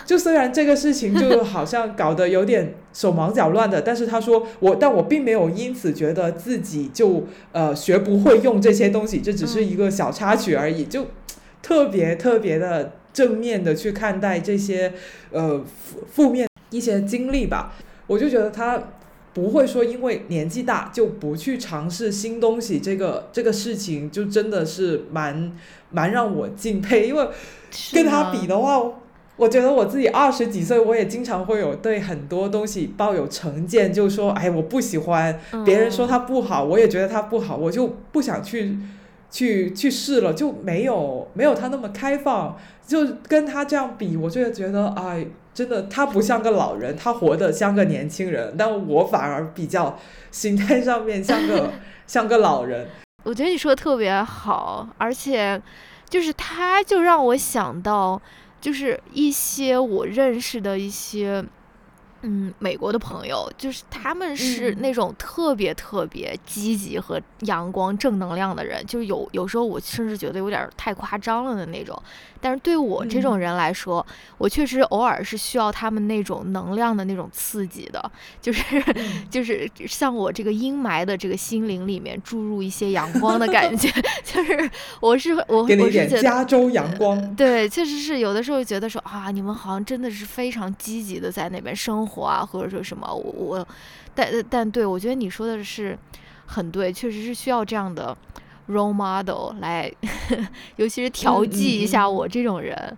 [0.04, 9.60] 就虽然这个事情就好像搞得有点手忙脚乱的，但是他说我，但我并没有因此觉得自己就呃学不会用这些东西，这只是。
[9.70, 11.06] 一个小插曲而已，就
[11.62, 14.92] 特别特别的正面的去看待这些
[15.30, 17.74] 呃负负面一些经历吧。
[18.08, 18.82] 我就觉得他
[19.40, 25.52] 不会说因为年纪大就不去尝试新东西，这个这个事情就真的是蛮
[25.90, 27.08] 蛮让我敬佩。
[27.08, 27.28] 因为
[27.92, 28.82] 跟他比的话，
[29.36, 38.76] 我觉得我自己二十几岁，我也经常会有对很多东西抱有成见，就说哎我不喜欢，别人说他不好，我也觉得他不好，我就不想去。
[39.32, 45.24] 去去试了就没有没有他那么开放，就跟他这样比，我就觉得哎，
[45.60, 49.98] 真的他不像个老人，他活得像个年轻人，但我反而比较
[50.30, 51.70] 心态上面像个
[52.08, 52.88] 像个老人。
[53.24, 55.60] 我觉得你说的特别好，而且
[56.08, 58.18] 就是他就让我想到，
[58.58, 61.44] 就是一些我认识的一些。
[62.22, 72.00] 嗯，美国的朋友就是他们是那种特别特别积极和阳光、正能量的人，就是有有时候我甚至觉得有点太夸张了的那种。
[72.42, 74.04] 但是对我这种人来说，
[74.38, 78.10] 我确实偶尔是需要他们那种能量的那种刺激的，
[78.40, 78.62] 就是
[79.28, 83.90] 就是像我这个阴霾的这个心灵里面注入一些阳光的感觉，
[84.24, 93.68] 就是我是我我是觉得加州阳光，对，确实是有的时候觉得说啊，你们好像真的是非常积极的在那边生活啊，或者说什么我我，
[94.14, 95.98] 但但对我觉得你说的是
[96.46, 98.16] 很对，确实是需要这样的。
[98.68, 99.92] role model 来，
[100.76, 102.96] 尤其是调剂一下我这种人，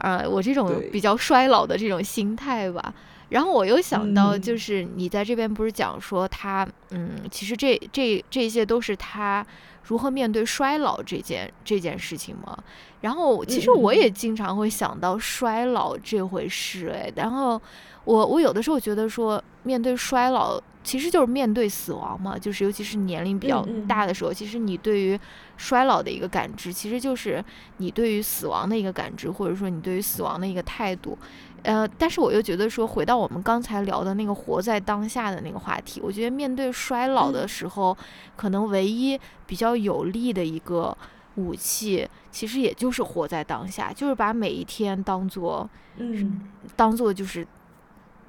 [0.00, 2.92] 呃，我这种比较衰老的这种心态吧。
[3.30, 9.46] 然后我又想到，就是你在这边不是讲说他，嗯，其实这这这些都是他
[9.84, 12.54] 如何面对衰老这件这件事情吗？
[13.00, 17.60] 然后其实我也经常会想到衰老这回事，哎，然后
[18.04, 20.60] 我我有的时候觉得说面对衰老。
[20.86, 25.18] 其实就是面对死亡嘛，就是尤其是年龄比较大的时候，其实你对于
[25.56, 27.44] 衰老的一个感知，其实就是
[27.78, 31.18] 你对于死亡的一个感知，或者说你对于死亡的一个态度。
[31.64, 37.98] 呃，但是我又觉得说，回到我们刚才聊的那个活在当下的那个话题，我觉得面对衰老的时候，
[38.36, 40.96] 可能唯一比较有利的一个
[41.36, 47.46] 武器，其实也就是活在当下，就是把每一天当做，嗯，当做就是。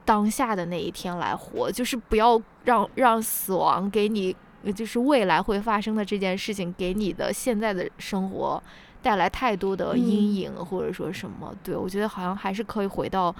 [0.07, 4.33] 当下的那一天来活，就是不要让让死亡给你，
[4.73, 8.63] 就是未来会发生的这件事情给你的现在的生活
[9.01, 11.53] 带来太多的阴影，或者说什么。
[11.61, 13.35] 对我觉得好像还是可以回到，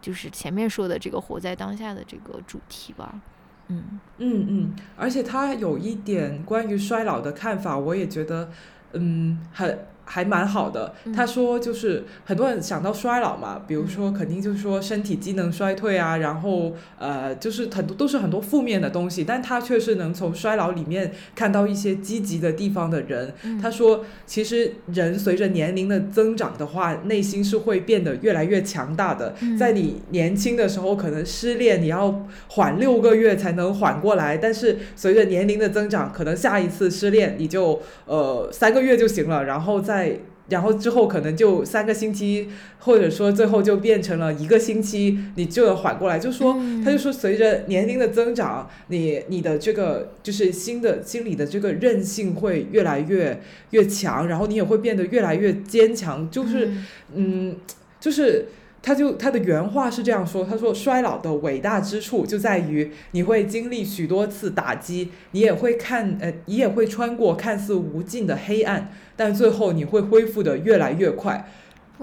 [0.00, 3.20] 就是前面说的这个活在当下的这个主题吧。
[3.68, 8.50] 嗯嗯嗯，而且他有一点关于衰老的看法，我也觉得
[8.92, 9.95] 嗯很。
[10.08, 23.34] 还蛮好的，他说就是很多人想到衰老嘛，比如说肯定就是说身体机能衰退啊，然后呃就是很多都是很多负面的东西，但他却是能从衰老里面看到一些积极的地方的人。
[23.60, 29.34] 他说其实人随着年龄的增长的话，内心是会变得越来越强大的。
[29.58, 39.95] 在你年轻的时候可能失恋你要缓六个月才能缓过来，但是随着年龄的增长，可能下一次失恋你就呃三个月就行了，然后再。
[39.96, 40.18] 在
[40.48, 46.20] 然后之后可能就三个星期，或者说最后就变成了一个星期，你就能缓过来。
[46.20, 53.40] 就说他就说，随着年龄的增长，你你的这个就是新的心理的这个韧性会越来越
[53.70, 56.30] 越强，然后你也会变得越来越坚强。
[56.30, 56.70] 就是
[57.12, 57.56] 嗯，
[57.98, 58.46] 就是
[58.86, 68.92] 他就他的原话是这样说，他说衰老的伟大之处就在于你会经历许多次打击，你也会看呃，你也会穿过看似无尽的黑暗。
[69.16, 71.50] 但最后你会恢复的越来越快，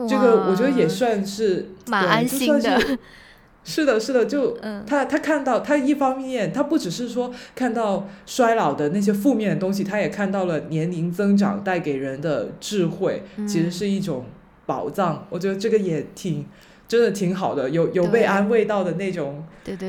[0.09, 2.77] 这个我觉得也算是蛮安心的。
[3.63, 14.25] 是的，是的，就他他看到他一方面，他不只是说看到衰老的那些负面的东西，他也看到了年龄增长带给人的智慧，其实是一种
[14.65, 15.25] 宝藏。
[15.29, 16.45] 我觉得这个也挺
[16.87, 19.45] 真的挺好的，有有被安慰到的那种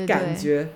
[0.07, 0.69] 感觉。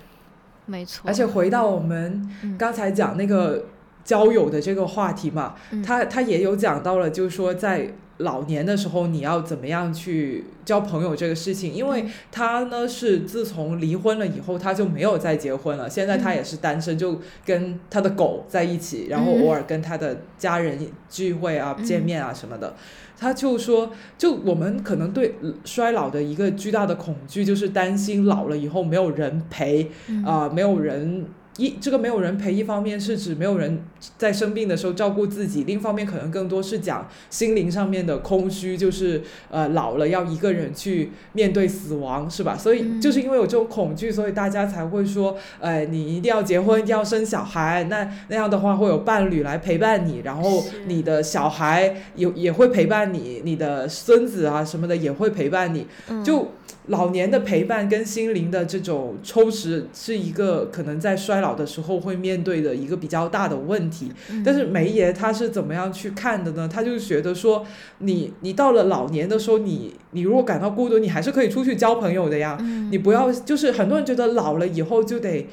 [0.65, 1.03] 没错。
[1.07, 3.65] 而且回到我们刚才讲那个。
[4.01, 5.53] 交友的这个话题嘛，
[5.85, 22.73] 他他也有讲到了，就是说在老年的时候你要怎么样去交朋友这个事情，因为他呢是自从离婚了以后他就没有再结婚了，现在他也是单身，就跟他的狗在一起，然后偶尔跟他的家人聚会啊、见面啊什么的。
[23.19, 29.91] 他就说，就我们可能对衰老的一个巨大的恐惧，就是担心老了以后没有人陪
[30.25, 31.25] 啊，没有人。
[31.59, 33.83] 一这个没有人陪，一方面是指没有人
[34.17, 42.57] 在生病的时候照顾自己，另一方面可能更多是讲心灵上面的空虚，就是呃老了要一个人去面对死亡，是吧？
[42.57, 55.85] 所以就是因为有这种恐惧，所以大家才会说，呃，你一定要结婚，一定要生小孩，那那样的话会有伴侣来陪伴你，然后你的小孩有也会陪伴你，你的孙子啊什么的也会陪伴你，
[56.23, 56.47] 就。
[56.87, 64.11] 老年的陪伴跟心灵的这种充实，是一个可能在衰老的时候会面对的一个比较大的问题。
[64.43, 66.67] 但是梅爷他是怎么样去看的呢？
[66.67, 67.65] 他就觉得说，
[67.99, 72.57] 你你到了老年的时候，你你如果感到孤独，你还是可以出去交朋友的呀。
[72.91, 75.47] 你不要就是很多人觉得老了以后就得，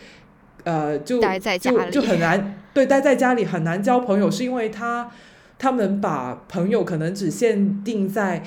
[0.65, 1.21] 呃，就
[1.59, 5.11] 就就很难对待在家里很难交朋友，是因为他
[5.59, 8.43] 他们把朋友可能只限定在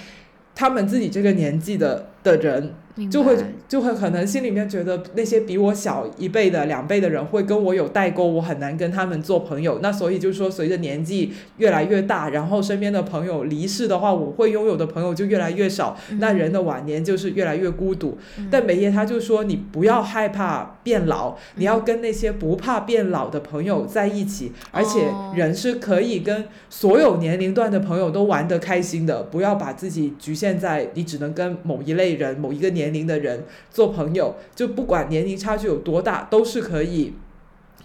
[0.54, 2.08] 他们自己这个年纪的。
[2.22, 2.74] 的人
[3.08, 3.38] 就会
[3.68, 9.80] 就会可能心里面觉得那些比我小一辈的两辈的人会跟我有代沟，我很难跟他们做朋友。
[9.82, 15.98] 那所以就是说，随着年纪越来越大，然后身边的朋友离世的话，我会拥有的朋友就越来越少。
[16.18, 18.18] 那人的晚年就是越来越孤独。
[18.52, 29.24] 但梅耶他就说，你不要害怕变老，你要跟那些不怕变老的朋友在一起，而且人是可以跟所有年龄段的朋友都玩得开心的。
[29.24, 32.10] 不要把自己局限在你只能跟某一类。
[32.10, 37.14] 人某一个年龄的人做朋友，就不管年龄差距有多大，都是可以。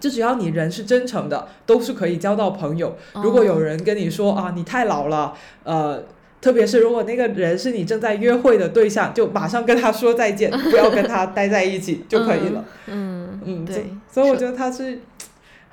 [0.01, 2.95] 就只要你人是真诚的，都是可以交到朋友。
[3.15, 5.33] 如果有人跟你说啊，你太老了，
[5.63, 6.05] 呃，
[6.43, 12.65] 特别是如果那个人是你正在约会的对象，就马上跟他说再见， 不要跟他待在一起就可以了。
[12.89, 13.87] 嗯嗯，对。
[14.11, 14.99] 所以我觉得他是，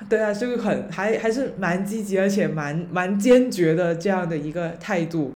[0.07, 5.32] 对啊，就是很还还是蛮积极，而且蛮蛮坚决的这样的一个态度。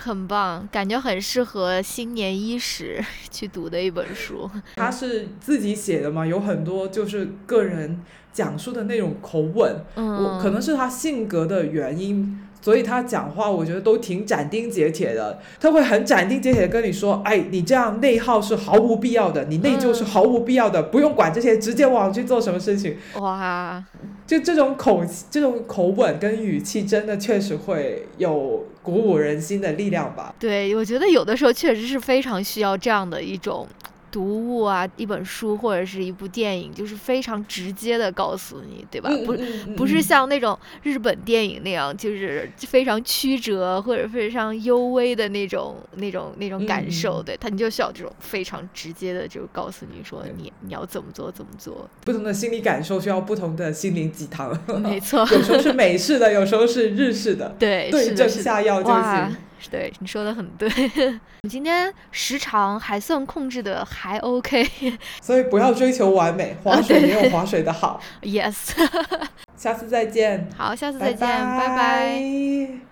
[0.00, 4.50] 很棒，感觉很适合新年伊始 去读的一本书。
[4.76, 8.00] 他是自己写的嘛，有很多就是个人
[8.32, 12.40] 讲述的那种口吻，我可能是他性格的原因。
[12.60, 15.38] 所以他讲话，我觉得都挺斩钉截铁的。
[15.58, 23.82] 他会很斩钉截铁的跟你说：“哎，你这样内耗是毫无必要的，你内疚是毫无必要的，不用管这些，直接往去做什么事情。”哇，
[24.26, 30.34] 就这种口这种口吻跟语气，真的确实会有鼓舞人心的力量吧？
[30.38, 33.66] 对，我觉得有的时候确实是非常需要这样的一种。
[34.10, 39.10] 读物啊，一本书或者是一部电影，就是非常直接的告诉你，对吧？
[39.24, 39.34] 不，
[39.76, 47.22] 不是像那种日本电影那样，就是非常曲折或者非常幽微的那种、那种、那种感受。
[47.22, 51.88] 对他，你就需要这种非常直接的，就告诉你说，你你要怎么做，怎么做。
[52.04, 54.58] 不同的心理感受需要不同的心灵鸡汤。
[54.82, 59.36] 没错， 有时候是美式的，有时候是日式的，对，对症下药就行。
[59.70, 60.68] 对，你说的很对。
[61.42, 64.66] 你今天时长还算控制的还 OK，
[65.20, 68.00] 所以不要追求完美，划水没有划水的好。
[68.22, 68.72] Yes，
[69.56, 70.48] 下次再见。
[70.56, 72.89] 好，下次再见，拜拜。